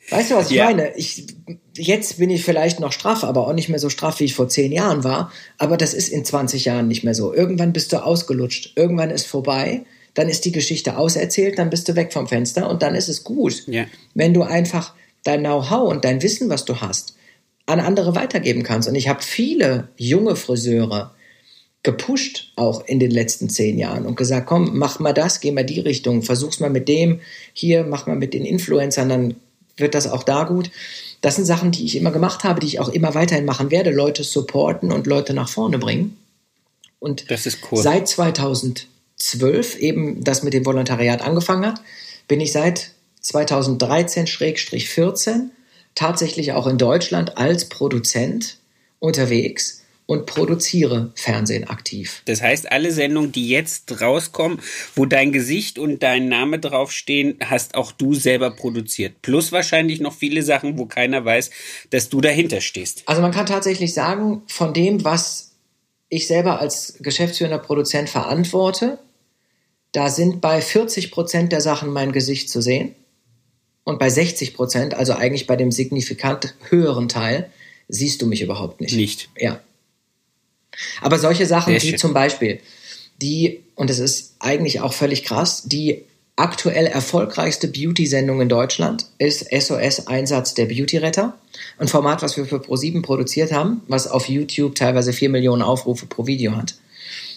[0.09, 0.65] weißt du, was ich ja.
[0.65, 0.95] meine?
[0.95, 1.27] Ich,
[1.75, 4.49] jetzt bin ich vielleicht noch straff, aber auch nicht mehr so straff, wie ich vor
[4.49, 5.31] zehn Jahren war.
[5.57, 7.33] Aber das ist in 20 Jahren nicht mehr so.
[7.33, 8.73] Irgendwann bist du ausgelutscht.
[8.75, 9.85] Irgendwann ist vorbei
[10.17, 13.23] dann ist die Geschichte auserzählt, dann bist du weg vom Fenster und dann ist es
[13.23, 13.85] gut, ja.
[14.15, 17.15] wenn du einfach dein Know-how und dein Wissen, was du hast,
[17.67, 18.89] an andere weitergeben kannst.
[18.89, 21.13] Und ich habe viele junge Friseure
[21.83, 25.63] gepusht, auch in den letzten zehn Jahren und gesagt, komm, mach mal das, geh mal
[25.63, 27.19] die Richtung, versuch's mal mit dem,
[27.53, 29.35] hier, mach mal mit den Influencern, dann
[29.77, 30.69] wird das auch da gut.
[31.21, 33.91] Das sind Sachen, die ich immer gemacht habe, die ich auch immer weiterhin machen werde,
[33.91, 36.17] Leute supporten und Leute nach vorne bringen.
[36.99, 37.25] Und
[37.71, 37.81] cool.
[37.81, 41.81] seit 2000 2012 eben das mit dem Volontariat angefangen hat,
[42.27, 42.91] bin ich seit
[43.23, 45.49] 2013-14
[45.95, 48.57] tatsächlich auch in Deutschland als Produzent
[48.99, 52.23] unterwegs und produziere Fernsehen aktiv.
[52.25, 54.59] Das heißt, alle Sendungen, die jetzt rauskommen,
[54.95, 59.21] wo dein Gesicht und dein Name draufstehen, hast auch du selber produziert.
[59.21, 61.51] Plus wahrscheinlich noch viele Sachen, wo keiner weiß,
[61.89, 63.03] dass du dahinter stehst.
[63.05, 65.51] Also man kann tatsächlich sagen, von dem, was
[66.09, 68.99] ich selber als geschäftsführender Produzent verantworte,
[69.91, 72.95] da sind bei 40 Prozent der Sachen mein Gesicht zu sehen.
[73.83, 77.49] Und bei 60 Prozent, also eigentlich bei dem signifikant höheren Teil,
[77.89, 78.95] siehst du mich überhaupt nicht.
[78.95, 79.29] Nicht.
[79.37, 79.61] Ja.
[81.01, 82.59] Aber solche Sachen wie zum Beispiel
[83.21, 86.03] die, und es ist eigentlich auch völlig krass, die
[86.35, 91.35] aktuell erfolgreichste Beauty-Sendung in Deutschland ist SOS Einsatz der Beauty-Retter.
[91.79, 96.05] Ein Format, was wir für Pro7 produziert haben, was auf YouTube teilweise 4 Millionen Aufrufe
[96.05, 96.75] pro Video hat.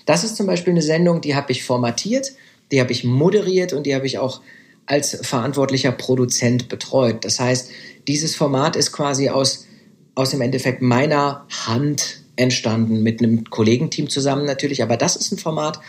[0.05, 2.33] Das ist zum Beispiel eine Sendung, die habe ich formatiert
[2.71, 4.41] die habe ich moderiert und die habe ich auch
[4.87, 7.25] als verantwortlicher Produzent betreut.
[7.25, 7.71] Das heißt,
[8.09, 9.67] dieses Format ist quasi aus,
[10.15, 14.83] aus dem Endeffekt meiner Hand entstanden, mit einem Kollegenteam zusammen natürlich.
[14.83, 15.81] Aber das ist ein Format,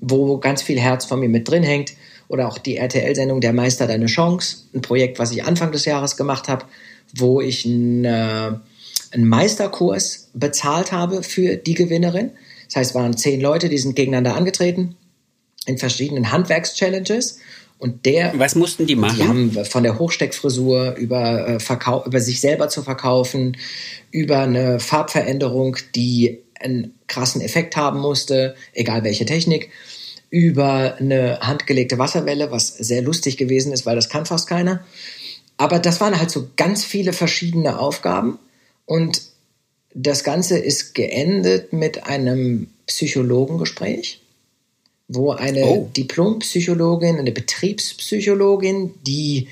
[0.00, 1.92] wo ganz viel Herz von mir mit drin hängt.
[2.28, 6.16] Oder auch die RTL-Sendung Der Meister deine Chance, ein Projekt, was ich Anfang des Jahres
[6.16, 6.66] gemacht habe,
[7.14, 8.60] wo ich eine,
[9.12, 12.32] einen Meisterkurs bezahlt habe für die Gewinnerin.
[12.66, 14.96] Das heißt, es waren zehn Leute, die sind gegeneinander angetreten
[15.66, 17.38] in verschiedenen Handwerks-Challenges.
[17.78, 18.32] Und der.
[18.36, 19.16] Was mussten die machen?
[19.16, 23.56] Die haben von der Hochsteckfrisur über, äh, Verkau über sich selber zu verkaufen,
[24.10, 29.70] über eine Farbveränderung, die einen krassen Effekt haben musste, egal welche Technik,
[30.30, 34.84] über eine handgelegte Wasserwelle, was sehr lustig gewesen ist, weil das kann fast keiner.
[35.56, 38.38] Aber das waren halt so ganz viele verschiedene Aufgaben
[38.86, 39.22] und
[39.94, 44.20] das Ganze ist geendet mit einem Psychologengespräch
[45.08, 45.90] wo eine oh.
[45.96, 49.48] Diplompsychologin, eine Betriebspsychologin die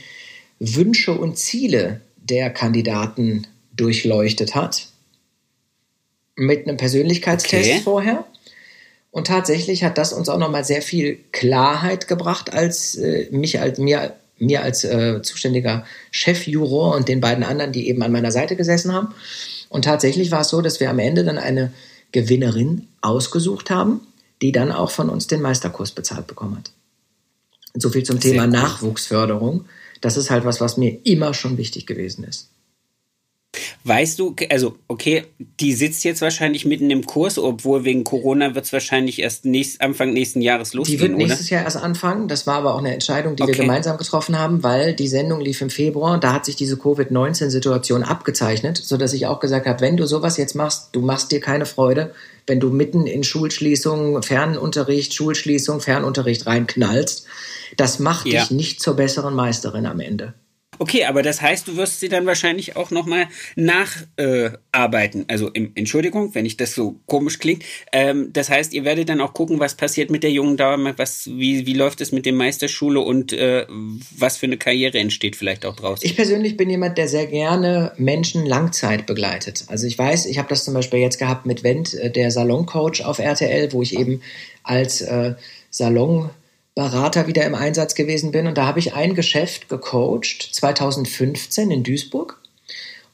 [0.61, 4.89] Wünsche und Ziele der Kandidaten durchleuchtet hat.
[6.37, 7.81] Mit einem Persönlichkeitstest okay.
[7.83, 8.27] vorher.
[9.11, 13.79] Und tatsächlich hat das uns auch nochmal sehr viel Klarheit gebracht, als äh, mich als
[13.79, 18.57] mir, mir als äh, zuständiger Chefjuror und den beiden anderen, die eben an meiner Seite
[18.57, 19.15] gesessen haben.
[19.71, 21.73] Und tatsächlich war es so, dass wir am Ende dann eine
[22.13, 24.03] Gewinnerin ausgesucht haben
[24.43, 26.71] die dann auch von uns den Meisterkurs bezahlt bekommen hat.
[27.75, 28.51] So viel zum Thema cool.
[28.51, 29.67] Nachwuchsförderung.
[30.01, 32.49] Das ist halt was, was mir immer schon wichtig gewesen ist.
[33.85, 35.25] Weißt du, also okay,
[35.61, 39.81] die sitzt jetzt wahrscheinlich mitten im Kurs, obwohl wegen Corona wird es wahrscheinlich erst nächst,
[39.81, 42.29] Anfang nächsten Jahres losgehen, Die wird nächstes Jahr erst anfangen.
[42.29, 43.53] Das war aber auch eine Entscheidung, die Okay.
[43.53, 46.77] wir gemeinsam getroffen haben, weil die Sendung lief im Februar und da hat sich diese
[46.77, 51.41] Covid-19-Situation abgezeichnet, sodass ich auch gesagt habe, wenn du sowas jetzt machst, du machst dir
[51.41, 52.13] keine Freude,
[52.47, 57.27] wenn du mitten in Schulschließung, Fernunterricht, Schulschließung, Fernunterricht reinknallst.
[57.77, 58.41] Das macht Ja.
[58.41, 60.35] dich nicht zur besseren Meisterin am Ende.
[60.79, 65.23] Okay, aber das heißt, du wirst sie dann wahrscheinlich auch nochmal nacharbeiten.
[65.23, 67.65] Äh, also im, Entschuldigung, wenn ich das so komisch klingt.
[67.93, 71.27] Ähm, das heißt, ihr werdet dann auch gucken, was passiert mit der jungen Dame, was,
[71.27, 73.67] wie, wie läuft es mit der Meisterschule und äh,
[74.17, 76.01] was für eine Karriere entsteht vielleicht auch draus.
[76.03, 79.65] Ich persönlich bin jemand, der sehr gerne Menschen Langzeit begleitet.
[79.69, 83.05] Also ich weiß, ich habe das zum Beispiel jetzt gehabt mit Wendt, äh, der Saloncoach
[83.05, 84.23] auf RTL, wo ich eben
[84.63, 85.35] als äh,
[86.77, 88.47] Salonberater wieder im Einsatz gewesen bin.
[88.47, 92.39] Und da habe ich ein Geschäft gecoacht, 2015 in Duisburg.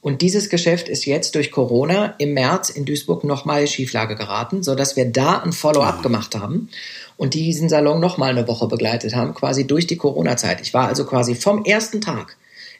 [0.01, 4.61] Und dieses Geschäft ist jetzt durch Corona im März in Duisburg nochmal in Schieflage geraten,
[4.61, 6.67] sodass wir da ein Follow-up gemacht haben
[7.15, 10.59] und diesen Salon nochmal eine Woche begleitet haben, quasi durch die Corona-Zeit.
[10.59, 12.35] Ich war also quasi vom ersten Tag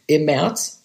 [0.06, 0.82] im März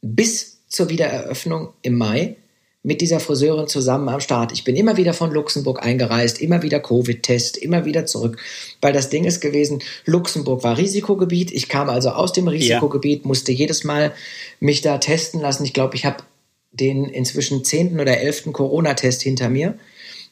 [0.00, 2.36] bis zur Wiedereröffnung im Mai
[2.84, 4.52] mit dieser Friseurin zusammen am Start.
[4.52, 8.38] Ich bin immer wieder von Luxemburg eingereist, immer wieder Covid-Test, immer wieder zurück,
[8.80, 11.52] weil das Ding ist gewesen, Luxemburg war Risikogebiet.
[11.52, 14.12] Ich kam also aus dem Risikogebiet, musste jedes Mal
[14.58, 15.64] mich da testen lassen.
[15.64, 16.24] Ich glaube, ich habe
[16.72, 19.78] den inzwischen zehnten oder elften Corona-Test hinter mir,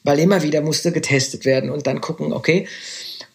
[0.03, 2.67] weil immer wieder musste getestet werden und dann gucken, okay.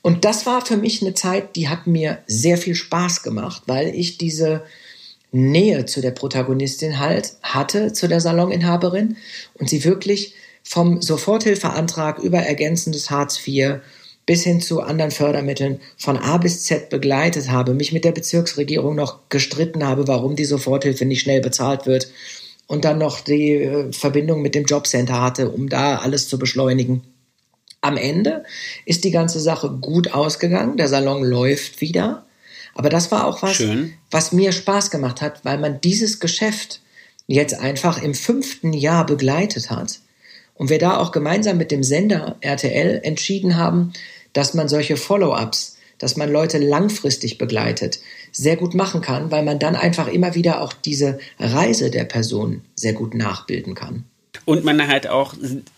[0.02, 3.94] Und das war für mich eine Zeit, die hat mir sehr viel Spaß gemacht, weil
[3.94, 4.62] ich diese
[5.36, 9.16] Nähe zu der Protagonistin halt hatte, zu der Saloninhaberin
[9.54, 13.80] und sie wirklich vom Soforthilfeantrag über ergänzendes Hartz IV
[14.26, 18.96] bis hin zu anderen Fördermitteln von A bis Z begleitet habe, mich mit der Bezirksregierung
[18.96, 22.08] noch gestritten habe, warum die Soforthilfe nicht schnell bezahlt wird
[22.66, 27.02] und dann noch die äh, Verbindung mit dem Jobcenter hatte, um da alles zu beschleunigen.
[27.80, 28.42] Am Ende
[28.84, 32.25] ist die ganze Sache gut ausgegangen, der Salon läuft wieder.
[32.76, 33.94] Aber das war auch was, Schön.
[34.10, 36.80] was mir Spaß gemacht hat, weil man dieses Geschäft
[37.26, 40.00] jetzt einfach im fünften Jahr begleitet hat.
[40.54, 43.92] Und wir da auch gemeinsam mit dem Sender RTL entschieden haben,
[44.32, 48.00] dass man solche Follow-ups, dass man Leute langfristig begleitet,
[48.30, 52.62] sehr gut machen kann, weil man dann einfach immer wieder auch diese Reise der Person
[52.74, 54.04] sehr gut nachbilden kann.
[54.46, 55.34] Und man halt auch,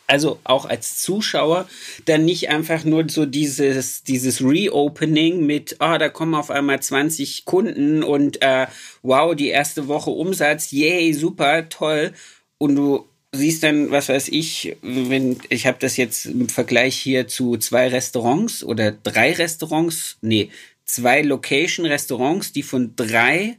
[0.07, 1.67] also auch als Zuschauer,
[2.05, 7.47] dann nicht einfach nur so dieses, dieses Reopening mit, ah, da kommen auf einmal 20
[7.47, 8.67] Kunden und äh,
[9.03, 12.13] wow, die erste Woche Umsatz, yay, super, toll.
[12.59, 17.27] Und du siehst dann, was weiß ich, wenn ich habe das jetzt im Vergleich hier
[17.27, 20.51] zu zwei Restaurants oder drei Restaurants, nee,
[20.85, 23.59] zwei Location-Restaurants, die von drei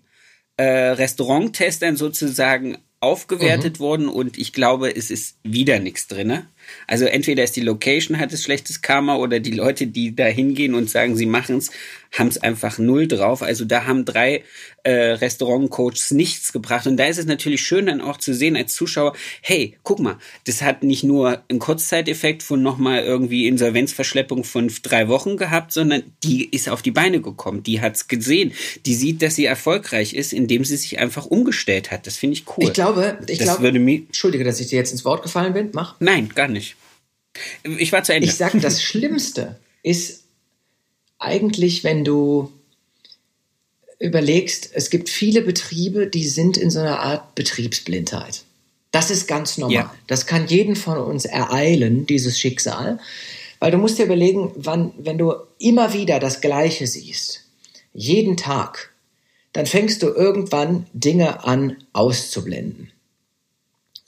[0.57, 6.47] äh, Restauranttestern sozusagen aufgewertet worden und ich glaube, es ist wieder nichts drinne.
[6.88, 10.74] Also entweder ist die Location hat es schlechtes Karma oder die Leute, die da hingehen
[10.76, 11.72] und sagen, sie machen's,
[12.11, 13.41] haben es einfach null drauf.
[13.43, 14.43] Also da haben drei
[14.84, 16.88] äh, Restaurantcoaches nichts gebracht.
[16.88, 20.17] Und da ist es natürlich schön dann auch zu sehen als Zuschauer, hey, guck mal,
[20.45, 26.03] das hat nicht nur einen Kurzzeiteffekt von nochmal irgendwie Insolvenzverschleppung von drei Wochen gehabt, sondern
[26.24, 27.63] die ist auf die Beine gekommen.
[27.63, 28.53] Die hat's gesehen.
[28.86, 32.07] Die sieht, dass sie erfolgreich ist, indem sie sich einfach umgestellt hat.
[32.07, 32.63] Das finde ich cool.
[32.63, 35.53] Ich glaube, ich das glaube, würde mir, Entschuldige, dass ich dir jetzt ins Wort gefallen
[35.53, 35.70] bin.
[35.74, 35.95] Mach.
[35.99, 36.59] nein, gar nicht.
[37.63, 38.27] Ich war zu Ende.
[38.27, 40.23] Ich sage, das Schlimmste ist
[41.19, 42.51] eigentlich, wenn du
[43.99, 48.43] überlegst, es gibt viele Betriebe, die sind in so einer Art Betriebsblindheit.
[48.91, 49.73] Das ist ganz normal.
[49.73, 49.95] Ja.
[50.07, 52.99] Das kann jeden von uns ereilen, dieses Schicksal.
[53.59, 57.43] Weil du musst dir überlegen, wann, wenn du immer wieder das Gleiche siehst,
[57.93, 58.91] jeden Tag,
[59.51, 62.91] dann fängst du irgendwann Dinge an auszublenden.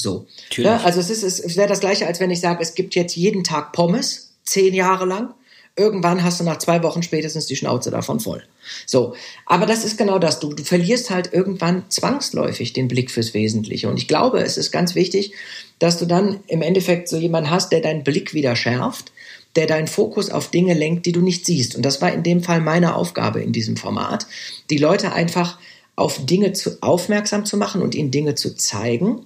[0.01, 0.27] So.
[0.55, 3.15] Ja, also es ist, es wäre das gleiche, als wenn ich sage, es gibt jetzt
[3.15, 5.33] jeden Tag Pommes, zehn Jahre lang.
[5.77, 8.43] Irgendwann hast du nach zwei Wochen spätestens die Schnauze davon voll.
[8.85, 9.15] So.
[9.45, 10.39] Aber das ist genau das.
[10.41, 13.87] Du, du verlierst halt irgendwann zwangsläufig den Blick fürs Wesentliche.
[13.87, 15.33] Und ich glaube, es ist ganz wichtig,
[15.79, 19.13] dass du dann im Endeffekt so jemanden hast, der deinen Blick wieder schärft,
[19.55, 21.75] der deinen Fokus auf Dinge lenkt, die du nicht siehst.
[21.75, 24.27] Und das war in dem Fall meine Aufgabe in diesem Format,
[24.69, 25.57] die Leute einfach
[25.95, 29.25] auf Dinge zu, aufmerksam zu machen und ihnen Dinge zu zeigen,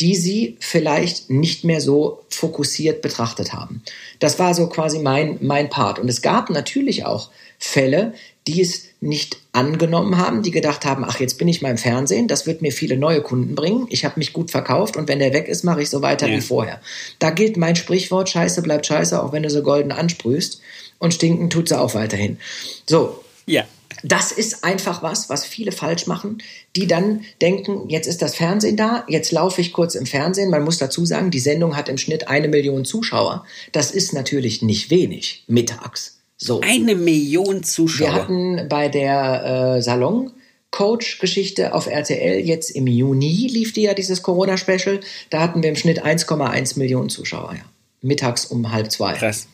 [0.00, 3.82] die sie vielleicht nicht mehr so fokussiert betrachtet haben.
[4.18, 5.98] Das war so quasi mein, mein Part.
[5.98, 8.14] Und es gab natürlich auch Fälle,
[8.46, 12.28] die es nicht angenommen haben, die gedacht haben, ach, jetzt bin ich mal im Fernsehen,
[12.28, 15.32] das wird mir viele neue Kunden bringen, ich habe mich gut verkauft und wenn der
[15.32, 16.36] weg ist, mache ich so weiter Ja.
[16.36, 16.80] wie vorher.
[17.18, 20.60] Da gilt mein Sprichwort, Scheiße bleibt Scheiße, auch wenn du so golden ansprühst
[20.98, 22.38] und stinken tut sie auch weiterhin.
[22.86, 23.64] So, ja.
[24.02, 26.42] Das ist einfach was, was viele falsch machen,
[26.76, 30.50] die dann denken, jetzt ist das Fernsehen da, jetzt laufe ich kurz im Fernsehen.
[30.50, 33.44] Man muss dazu sagen, die Sendung hat im Schnitt eine Million Zuschauer.
[33.72, 36.20] Das ist natürlich nicht wenig mittags.
[36.36, 36.60] So.
[36.62, 38.08] Eine Million Zuschauer.
[38.08, 40.32] Wir hatten bei der äh, Salon
[40.70, 45.00] Coach-Geschichte auf RTL jetzt im Juni lief die ja dieses Corona-Special.
[45.28, 47.54] Da hatten wir im Schnitt 1,1 Millionen Zuschauer.
[47.54, 47.64] Ja.
[48.02, 49.14] Mittags um halb zwei.
[49.14, 49.48] Krass.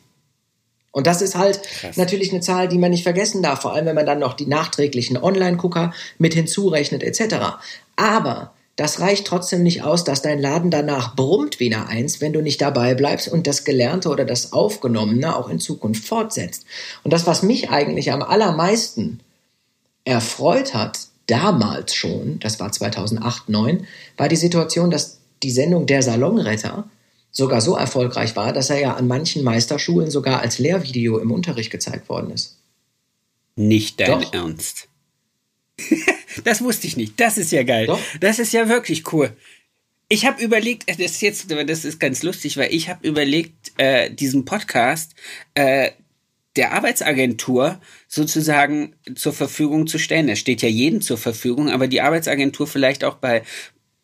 [0.97, 1.99] Und das ist halt Krass.
[1.99, 4.47] natürlich eine Zahl, die man nicht vergessen darf, vor allem wenn man dann noch die
[4.47, 7.59] nachträglichen Online-Gucker mit hinzurechnet etc.
[7.97, 12.33] Aber das reicht trotzdem nicht aus, dass dein Laden danach brummt wie eine Eins, wenn
[12.33, 16.65] du nicht dabei bleibst und das Gelernte oder das Aufgenommene auch in Zukunft fortsetzt.
[17.03, 19.21] Und das, was mich eigentlich am allermeisten
[20.07, 23.87] erfreut hat, damals schon, das war 2008, 2009,
[24.17, 26.89] war die Situation, dass die Sendung Der Salonretter
[27.31, 31.71] sogar so erfolgreich war, dass er ja an manchen Meisterschulen sogar als Lehrvideo im Unterricht
[31.71, 32.57] gezeigt worden ist.
[33.57, 34.33] Nicht dein Doch.
[34.33, 34.89] Ernst.
[36.45, 37.19] das wusste ich nicht.
[37.21, 37.87] Das ist ja geil.
[37.87, 38.01] Doch.
[38.21, 39.35] Das ist ja wirklich cool.
[40.09, 44.11] Ich habe überlegt, das ist jetzt, das ist ganz lustig, weil ich habe überlegt, äh,
[44.11, 45.15] diesen Podcast
[45.55, 45.91] äh,
[46.55, 50.29] der Arbeitsagentur sozusagen zur Verfügung zu stellen.
[50.29, 53.43] Er steht ja jedem zur Verfügung, aber die Arbeitsagentur vielleicht auch bei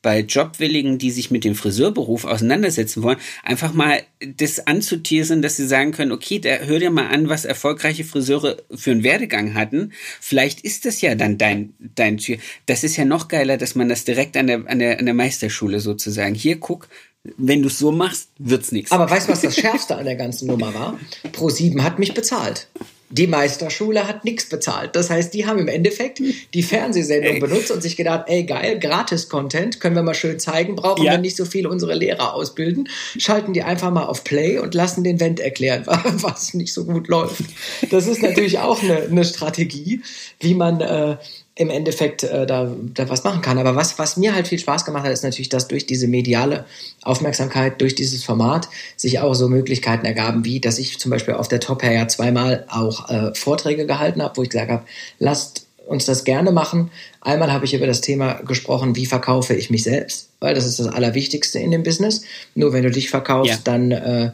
[0.03, 5.67] bei Jobwilligen, die sich mit dem Friseurberuf auseinandersetzen wollen, einfach mal das anzuteasern, dass sie
[5.67, 9.93] sagen können, okay, da, hör dir mal an, was erfolgreiche Friseure für einen Werdegang hatten.
[10.21, 12.39] Vielleicht ist das ja dann dein, dein Tür.
[12.67, 15.15] Das ist ja noch geiler, dass man das direkt an der, an der, an der
[15.15, 16.35] Meisterschule sozusagen.
[16.35, 16.89] Hier, guck,
[17.37, 18.91] wenn du es so machst, wird's nichts.
[18.91, 20.99] Aber weißt du, was das Schärfste an der ganzen Nummer war?
[21.33, 22.69] Pro7 hat mich bezahlt.
[23.13, 24.97] Die Meisterschule hat nichts bezahlt.
[24.97, 26.21] Das heißt, die haben im Endeffekt
[26.55, 27.41] die Fernsehsendung ey.
[27.41, 31.13] benutzt und sich gedacht, ey geil, Gratis-Content, können wir mal schön zeigen, brauchen ja.
[31.13, 32.89] wir nicht so viel unsere Lehrer ausbilden,
[33.19, 37.09] schalten die einfach mal auf Play und lassen den Vent erklären, was nicht so gut
[37.09, 37.45] läuft.
[37.91, 40.01] Das ist natürlich auch eine, eine Strategie,
[40.41, 41.17] wie man äh,
[41.55, 43.59] im Endeffekt äh, da, da was machen kann.
[43.59, 46.65] Aber was, was mir halt viel Spaß gemacht hat, ist natürlich, dass durch diese mediale
[47.03, 51.49] Aufmerksamkeit, durch dieses Format sich auch so Möglichkeiten ergaben, wie dass ich zum Beispiel auf
[51.49, 54.85] der Top Hair ja zweimal auch äh, Vorträge gehalten habe, wo ich gesagt habe,
[55.19, 56.91] lasst uns das gerne machen.
[57.21, 60.79] Einmal habe ich über das Thema gesprochen, wie verkaufe ich mich selbst, weil das ist
[60.79, 62.23] das Allerwichtigste in dem Business.
[62.55, 63.59] Nur wenn du dich verkaufst, ja.
[63.65, 64.31] dann äh,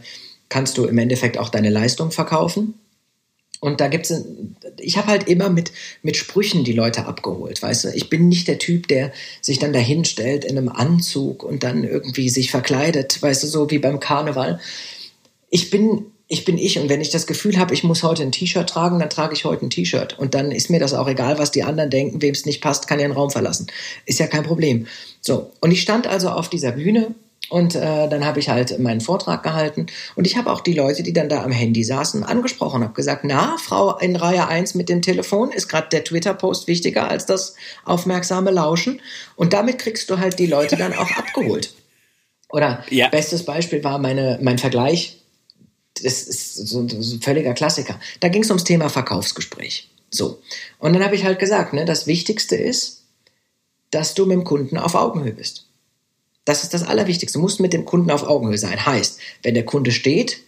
[0.49, 2.75] kannst du im Endeffekt auch deine Leistung verkaufen.
[3.61, 4.13] Und da gibt's,
[4.79, 7.89] ich habe halt immer mit, mit Sprüchen die Leute abgeholt, weißt du.
[7.89, 11.83] Ich bin nicht der Typ, der sich dann dahin stellt in einem Anzug und dann
[11.83, 14.61] irgendwie sich verkleidet, weißt du, so wie beim Karneval.
[15.51, 18.33] Ich bin, ich bin ich und wenn ich das Gefühl habe, ich muss heute ein
[18.33, 20.19] T-Shirt tragen, dann trage ich heute ein T-Shirt.
[20.19, 22.87] Und dann ist mir das auch egal, was die anderen denken, wem es nicht passt,
[22.87, 23.67] kann ja den Raum verlassen.
[24.07, 24.87] Ist ja kein Problem.
[25.21, 27.15] So, und ich stand also auf dieser Bühne
[27.49, 29.87] und äh, dann habe ich halt meinen Vortrag gehalten
[30.17, 33.25] und ich habe auch die Leute, die dann da am Handy saßen, angesprochen, habe gesagt,
[33.25, 37.55] na, Frau in Reihe 1 mit dem Telefon, ist gerade der Twitter-Post wichtiger als das
[37.85, 39.01] aufmerksame Lauschen.
[39.37, 41.73] Und damit kriegst du halt die Leute dann auch abgeholt.
[42.51, 43.09] Oder ja.
[43.09, 45.19] bestes Beispiel war meine, mein Vergleich,
[46.03, 47.99] das ist so, so ein völliger Klassiker.
[48.21, 49.91] Da ging es ums Thema Verkaufsgespräch.
[50.11, 50.41] So.
[50.79, 53.05] Und dann habe ich halt gesagt, ne, das Wichtigste ist,
[53.91, 55.68] dass du mit dem Kunden auf Augenhöhe bist.
[56.49, 57.37] Das ist das Allerwichtigste.
[57.39, 58.87] Du musst mit dem Kunden auf Augenhöhe sein.
[58.87, 60.41] Heißt, wenn der Kunde steht,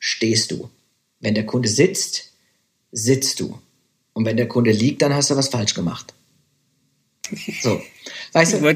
[0.00, 0.68] stehst du.
[1.20, 2.32] Wenn der Kunde sitzt,
[2.90, 3.60] sitzt du.
[4.14, 6.12] Und wenn der Kunde liegt, dann hast du was falsch gemacht.
[7.62, 7.80] So.
[8.32, 8.74] Weißt du,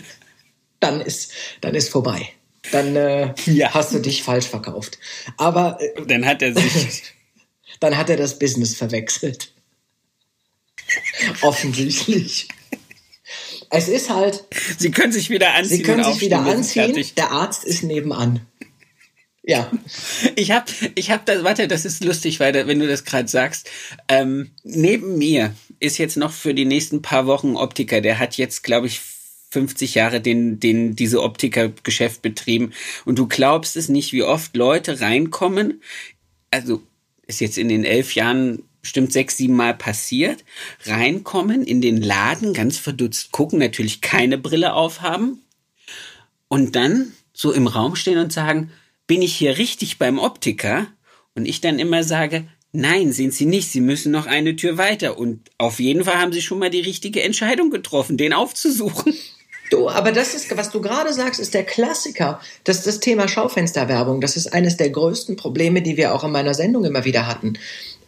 [0.80, 2.30] dann ist, dann ist vorbei.
[2.72, 3.74] Dann äh, ja.
[3.74, 4.98] hast du dich falsch verkauft.
[5.36, 7.02] Aber äh, dann hat er sich.
[7.80, 9.52] dann hat er das Business verwechselt.
[11.42, 12.48] Offensichtlich.
[13.76, 14.44] Es ist halt.
[14.78, 15.76] Sie können sich wieder anziehen.
[15.78, 17.04] Sie können sich wieder anziehen.
[17.16, 18.40] Der Arzt ist nebenan.
[19.42, 19.70] Ja.
[20.34, 20.66] Ich habe,
[20.96, 23.70] ich habe das, warte, das ist lustig, weil wenn du das gerade sagst.
[24.08, 28.00] Ähm, neben mir ist jetzt noch für die nächsten paar Wochen Optiker.
[28.00, 29.00] Der hat jetzt, glaube ich,
[29.50, 32.72] 50 Jahre den, den, diese Optikergeschäft betrieben.
[33.04, 35.80] Und du glaubst es nicht, wie oft Leute reinkommen.
[36.50, 36.82] Also,
[37.26, 40.44] ist jetzt in den elf Jahren bestimmt sechs, sieben Mal passiert,
[40.84, 45.42] reinkommen in den Laden, ganz verdutzt gucken, natürlich keine Brille aufhaben
[46.46, 48.70] und dann so im Raum stehen und sagen,
[49.08, 50.86] bin ich hier richtig beim Optiker?
[51.34, 55.18] Und ich dann immer sage, nein, sind Sie nicht, Sie müssen noch eine Tür weiter.
[55.18, 59.14] Und auf jeden Fall haben Sie schon mal die richtige Entscheidung getroffen, den aufzusuchen.
[59.68, 62.40] Du, aber das ist, was du gerade sagst, ist der Klassiker.
[62.62, 64.20] Das ist das Thema Schaufensterwerbung.
[64.20, 67.58] Das ist eines der größten Probleme, die wir auch in meiner Sendung immer wieder hatten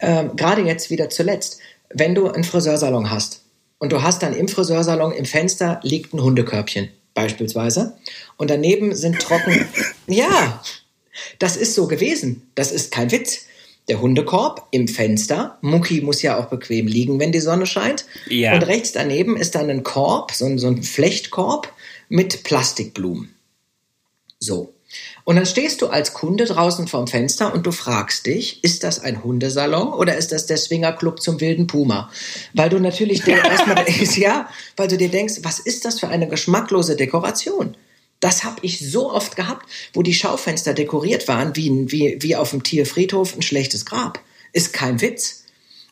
[0.01, 1.59] ähm, gerade jetzt wieder zuletzt,
[1.91, 3.43] wenn du einen Friseursalon hast
[3.79, 7.97] und du hast dann im Friseursalon im Fenster liegt ein Hundekörbchen beispielsweise
[8.37, 9.67] und daneben sind trocken,
[10.07, 10.63] ja,
[11.39, 13.47] das ist so gewesen, das ist kein Witz.
[13.89, 15.57] der Hundekorb im Fenster.
[15.63, 18.05] Mucki muss ja auch bequem liegen, wenn die Sonne scheint.
[18.29, 18.53] Ja.
[18.55, 21.73] Und rechts daneben ist dann ein Korb, so ein, so ein Flechtkorb
[22.11, 23.35] mit Plastikblumen.
[24.39, 24.75] So.
[25.29, 28.99] Und dann stehst du als Kunde draußen vorm Fenster und du fragst dich, ist das
[28.99, 32.11] ein Hundesalon oder ist das der Swingerclub zum wilden Puma?
[32.55, 34.49] Weil du natürlich erstmal denkst, ja,
[34.79, 37.77] weil du dir denkst, was ist das für eine geschmacklose Dekoration?
[38.21, 42.53] Das habe ich so oft gehabt, wo die Schaufenster dekoriert waren wie, wie, wie auf
[42.53, 44.21] dem Tierfriedhof ein schlechtes Grab.
[44.55, 45.45] Ist kein Witz.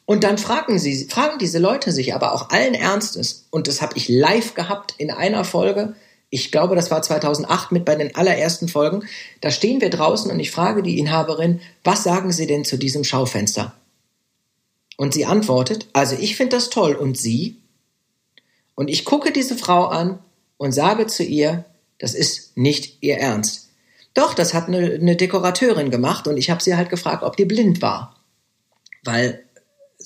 [0.07, 3.99] Und dann fragen sie, fragen diese Leute sich aber auch allen Ernstes, und das habe
[3.99, 5.95] ich live gehabt in einer Folge,
[6.31, 9.05] ich glaube, das war 2008 mit bei den allerersten Folgen,
[9.41, 13.05] da stehen wir draußen und ich frage die Inhaberin, was sagen Sie denn zu diesem
[13.05, 13.75] Schaufenster?
[14.97, 17.59] Und sie antwortet, also ich finde das toll und Sie?
[18.75, 20.19] Und ich gucke diese Frau an
[20.57, 21.65] und sage zu ihr,
[21.99, 23.71] das ist nicht ihr Ernst.
[24.15, 27.45] Doch, das hat eine, eine Dekorateurin gemacht und ich habe sie halt gefragt, ob die
[27.45, 28.17] blind war.
[29.05, 29.46] Weil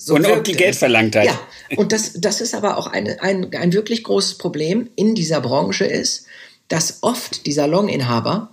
[0.03, 1.25] so und ob die Geld verlangt hat.
[1.25, 1.39] Ja,
[1.75, 5.85] und das, das ist aber auch eine, ein, ein wirklich großes Problem in dieser Branche
[5.85, 6.25] ist,
[6.67, 8.49] dass oft die Saloninhaber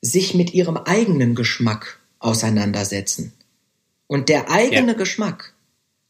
[0.00, 3.34] sich mit ihrem eigenen Geschmack auseinandersetzen.
[4.06, 4.98] Und der eigene ja.
[4.98, 5.52] Geschmack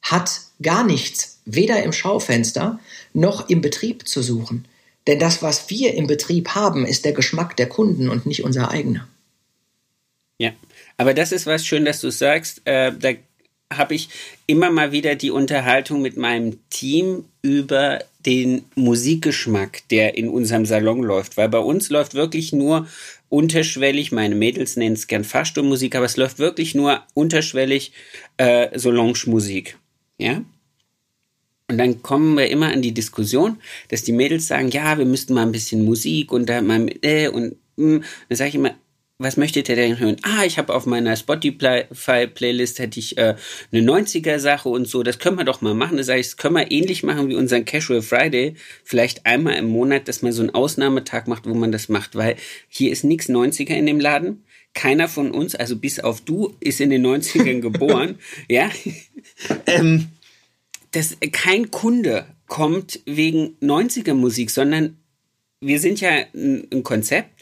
[0.02, 2.78] hat gar nichts, weder im Schaufenster
[3.12, 4.66] noch im Betrieb zu suchen.
[5.08, 8.70] Denn das, was wir im Betrieb haben, ist der Geschmack der Kunden und nicht unser
[8.70, 9.08] eigener.
[10.38, 10.52] Ja,
[10.96, 12.62] aber das ist was schön, dass du sagst.
[12.66, 13.14] Äh, da
[13.72, 14.08] habe ich
[14.46, 21.02] immer mal wieder die Unterhaltung mit meinem Team über den Musikgeschmack, der in unserem Salon
[21.02, 21.36] läuft.
[21.36, 22.86] Weil bei uns läuft wirklich nur
[23.28, 27.92] unterschwellig, meine Mädels nennen es gern Fahrstuhlmusik, aber es läuft wirklich nur unterschwellig
[28.36, 29.78] äh, Solange-Musik.
[30.18, 30.42] Ja?
[31.68, 33.58] Und dann kommen wir immer an die Diskussion,
[33.88, 37.28] dass die Mädels sagen, ja, wir müssten mal ein bisschen Musik und da mal äh,
[37.28, 37.98] und mh.
[37.98, 38.04] Mm.
[38.28, 38.74] dann sage ich immer,
[39.20, 40.16] was möchtet ihr denn hören?
[40.22, 43.36] Ah, ich habe auf meiner Spotify-Playlist hätte ich äh,
[43.70, 45.02] eine 90er-Sache und so.
[45.02, 45.98] Das können wir doch mal machen.
[45.98, 48.54] Das ich, das können wir ähnlich machen wie unseren Casual Friday.
[48.82, 52.36] Vielleicht einmal im Monat, dass man so einen Ausnahmetag macht, wo man das macht, weil
[52.68, 54.42] hier ist nichts 90er in dem Laden.
[54.72, 58.18] Keiner von uns, also bis auf du, ist in den 90ern geboren.
[58.48, 58.70] ja.
[59.66, 60.08] ähm,
[60.92, 64.96] dass kein Kunde kommt wegen 90er Musik, sondern
[65.60, 67.39] wir sind ja ein, ein Konzept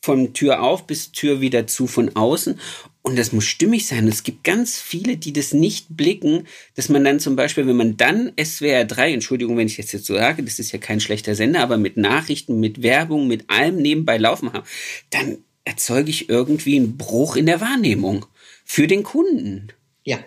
[0.00, 2.58] von Tür auf bis Tür wieder zu von außen.
[3.02, 4.06] Und das muss stimmig sein.
[4.06, 7.96] Es gibt ganz viele, die das nicht blicken, dass man dann zum Beispiel, wenn man
[7.96, 11.34] dann SWR 3, Entschuldigung, wenn ich jetzt jetzt so sage, das ist ja kein schlechter
[11.34, 14.66] Sender, aber mit Nachrichten, mit Werbung, mit allem nebenbei laufen haben,
[15.10, 18.26] dann erzeuge ich irgendwie einen Bruch in der Wahrnehmung
[18.64, 19.68] für den Kunden.
[20.04, 20.18] Ja.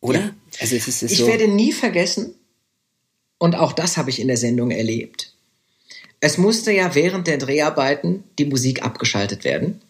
[0.00, 0.20] Oder?
[0.20, 0.34] Ja.
[0.60, 2.34] Also es ist, es ich so werde nie vergessen,
[3.40, 5.29] und auch das habe ich in der Sendung erlebt.
[6.20, 9.80] Es musste ja während der Dreharbeiten die Musik abgeschaltet werden,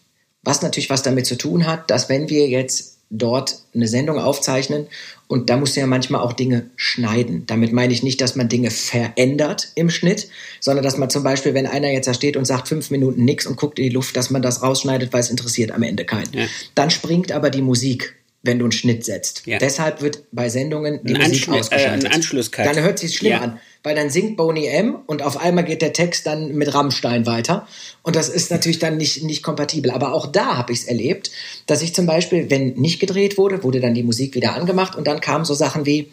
[0.43, 4.87] was natürlich was damit zu tun hat, dass wenn wir jetzt dort eine Sendung aufzeichnen
[5.27, 7.43] und da musst du ja manchmal auch Dinge schneiden.
[7.45, 10.29] Damit meine ich nicht, dass man Dinge verändert im Schnitt,
[10.61, 13.45] sondern dass man zum Beispiel, wenn einer jetzt da steht und sagt fünf Minuten nichts
[13.45, 16.33] und guckt in die Luft, dass man das rausschneidet, weil es interessiert am Ende keinen.
[16.33, 16.45] Ja.
[16.73, 19.45] Dann springt aber die Musik wenn du einen Schnitt setzt.
[19.45, 19.59] Ja.
[19.59, 22.03] Deshalb wird bei Sendungen die ein Musik Anschlu ausgeschaltet.
[22.03, 22.65] Äh, ein Anschlusscut.
[22.65, 23.41] Dann hört sich schlimm ja.
[23.41, 27.25] an, weil dann singt Boney M und auf einmal geht der Text dann mit Rammstein
[27.25, 27.67] weiter
[28.01, 29.91] und das ist natürlich dann nicht nicht kompatibel.
[29.91, 31.31] Aber auch da habe ich es erlebt,
[31.67, 35.05] dass ich zum Beispiel, wenn nicht gedreht wurde, wurde dann die Musik wieder angemacht und
[35.05, 36.11] dann kamen so Sachen wie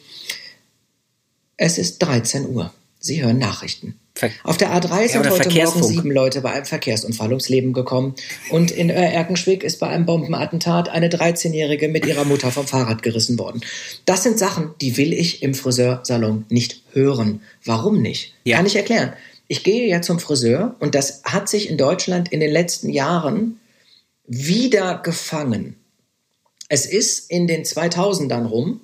[1.57, 2.73] es ist 13 Uhr.
[2.99, 3.99] Sie hören Nachrichten.
[4.43, 8.15] Auf der A3 sind ja, heute Morgen sieben Leute bei einem Verkehrsunfall ums Leben gekommen.
[8.51, 13.39] Und in Erkenschwick ist bei einem Bombenattentat eine 13-Jährige mit ihrer Mutter vom Fahrrad gerissen
[13.39, 13.61] worden.
[14.07, 17.43] Das sind Sachen, die will ich im Friseursalon nicht hören.
[17.65, 18.35] Warum nicht?
[18.45, 18.57] Ja.
[18.57, 19.13] Kann ich erklären.
[19.47, 23.61] Ich gehe ja zum Friseur und das hat sich in Deutschland in den letzten Jahren
[24.27, 25.77] wieder gefangen.
[26.69, 28.81] Es ist in den 2000ern rum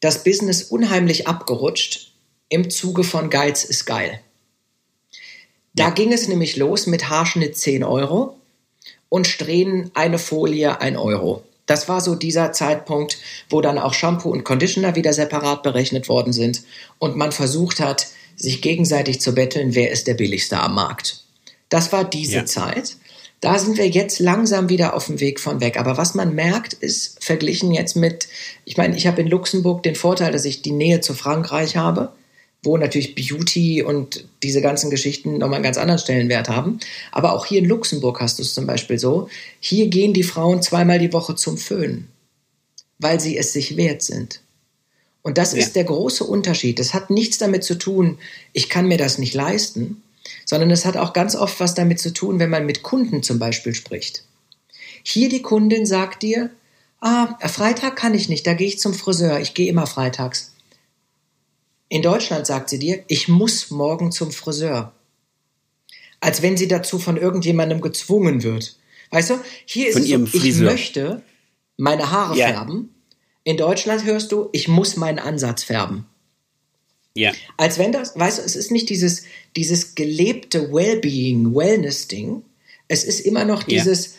[0.00, 2.11] das Business unheimlich abgerutscht
[2.52, 4.20] im Zuge von Geiz ist geil.
[5.74, 5.90] Da ja.
[5.90, 8.36] ging es nämlich los mit Haarschnitt 10 Euro
[9.08, 11.42] und Strähnen eine Folie 1 Euro.
[11.64, 13.16] Das war so dieser Zeitpunkt,
[13.48, 16.62] wo dann auch Shampoo und Conditioner wieder separat berechnet worden sind
[16.98, 21.24] und man versucht hat, sich gegenseitig zu betteln, wer ist der billigste am Markt.
[21.70, 22.46] Das war diese ja.
[22.46, 22.96] Zeit.
[23.40, 25.78] Da sind wir jetzt langsam wieder auf dem Weg von weg.
[25.78, 28.28] Aber was man merkt, ist verglichen jetzt mit,
[28.66, 32.12] ich meine, ich habe in Luxemburg den Vorteil, dass ich die Nähe zu Frankreich habe
[32.62, 36.78] wo natürlich Beauty und diese ganzen Geschichten nochmal einen ganz anderen Stellenwert haben.
[37.10, 39.28] Aber auch hier in Luxemburg hast du es zum Beispiel so.
[39.58, 42.06] Hier gehen die Frauen zweimal die Woche zum Föhn,
[42.98, 44.40] weil sie es sich wert sind.
[45.22, 45.58] Und das ja.
[45.58, 46.78] ist der große Unterschied.
[46.78, 48.18] Das hat nichts damit zu tun,
[48.52, 50.02] ich kann mir das nicht leisten,
[50.44, 53.38] sondern es hat auch ganz oft was damit zu tun, wenn man mit Kunden zum
[53.38, 54.24] Beispiel spricht.
[55.02, 56.50] Hier die Kundin sagt dir,
[57.00, 59.40] ah, Freitag kann ich nicht, da gehe ich zum Friseur.
[59.40, 60.51] Ich gehe immer freitags.
[61.92, 64.94] In Deutschland sagt sie dir, ich muss morgen zum Friseur.
[66.20, 68.78] Als wenn sie dazu von irgendjemandem gezwungen wird.
[69.10, 69.34] Weißt du,
[69.66, 71.22] hier ist Von es ihrem so, ich möchte
[71.76, 72.48] meine Haare Ja.
[72.48, 72.94] färben.
[73.44, 76.06] In Deutschland hörst du, ich muss meinen Ansatz färben.
[77.14, 77.32] Ja.
[77.58, 79.24] Als wenn das, weißt du, es ist nicht dieses,
[79.54, 82.42] dieses gelebte Wellbeing, Wellness-Ding.
[82.88, 83.82] Es ist immer noch Ja.
[83.82, 84.14] dieses,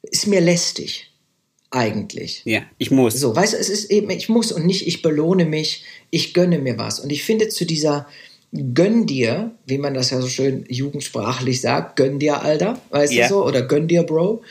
[0.00, 1.07] ist mir lästig,
[1.70, 2.42] eigentlich.
[2.44, 3.14] Ja, ich muss.
[3.14, 6.58] So, weißt du, es ist eben, ich muss und nicht, ich belohne mich, ich gönne
[6.58, 7.00] mir was.
[7.00, 8.06] Und ich finde zu dieser
[8.74, 13.28] Gönn dir, wie man das ja so schön jugendsprachlich sagt, gönn dir, Alter, weißt Ja.
[13.28, 14.42] du so, oder gönn dir, Bro.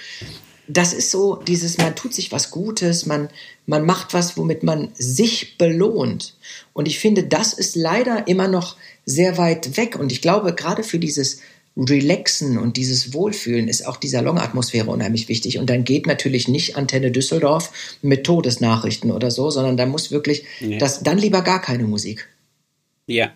[0.68, 3.30] Das ist so dieses, man tut sich was Gutes, man,
[3.66, 6.36] man macht was, womit man sich belohnt.
[6.74, 9.98] Und ich finde, das ist leider immer noch sehr weit weg.
[9.98, 11.40] Und ich glaube, gerade für dieses
[11.78, 15.60] Relaxen und dieses Wohlfühlen ist auch die Salonatmosphäre unheimlich wichtig.
[15.60, 17.72] Und dann geht natürlich nicht Antenne Düsseldorf
[18.02, 20.78] mit Todesnachrichten oder so, sondern da muss wirklich, Ja.
[20.80, 22.28] das, dann lieber gar keine Musik.
[23.06, 23.32] Ja.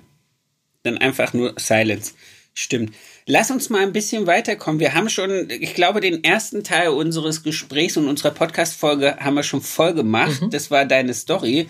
[0.83, 2.13] Dann einfach nur Silence.
[2.53, 2.93] Stimmt.
[3.27, 4.79] Lass uns mal ein bisschen weiterkommen.
[4.79, 9.43] Wir haben schon, ich glaube, den ersten Teil unseres Gesprächs und unserer Podcast-Folge haben wir
[9.43, 10.41] schon voll gemacht.
[10.49, 11.67] Das war deine Story.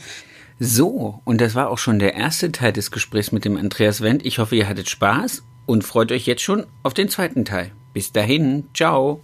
[0.59, 4.26] So, und das war auch schon der erste Teil des Gesprächs mit dem Andreas Wendt.
[4.26, 7.72] Ich hoffe, ihr hattet Spaß und freut euch jetzt schon auf den zweiten Teil.
[7.93, 9.22] Bis dahin, ciao.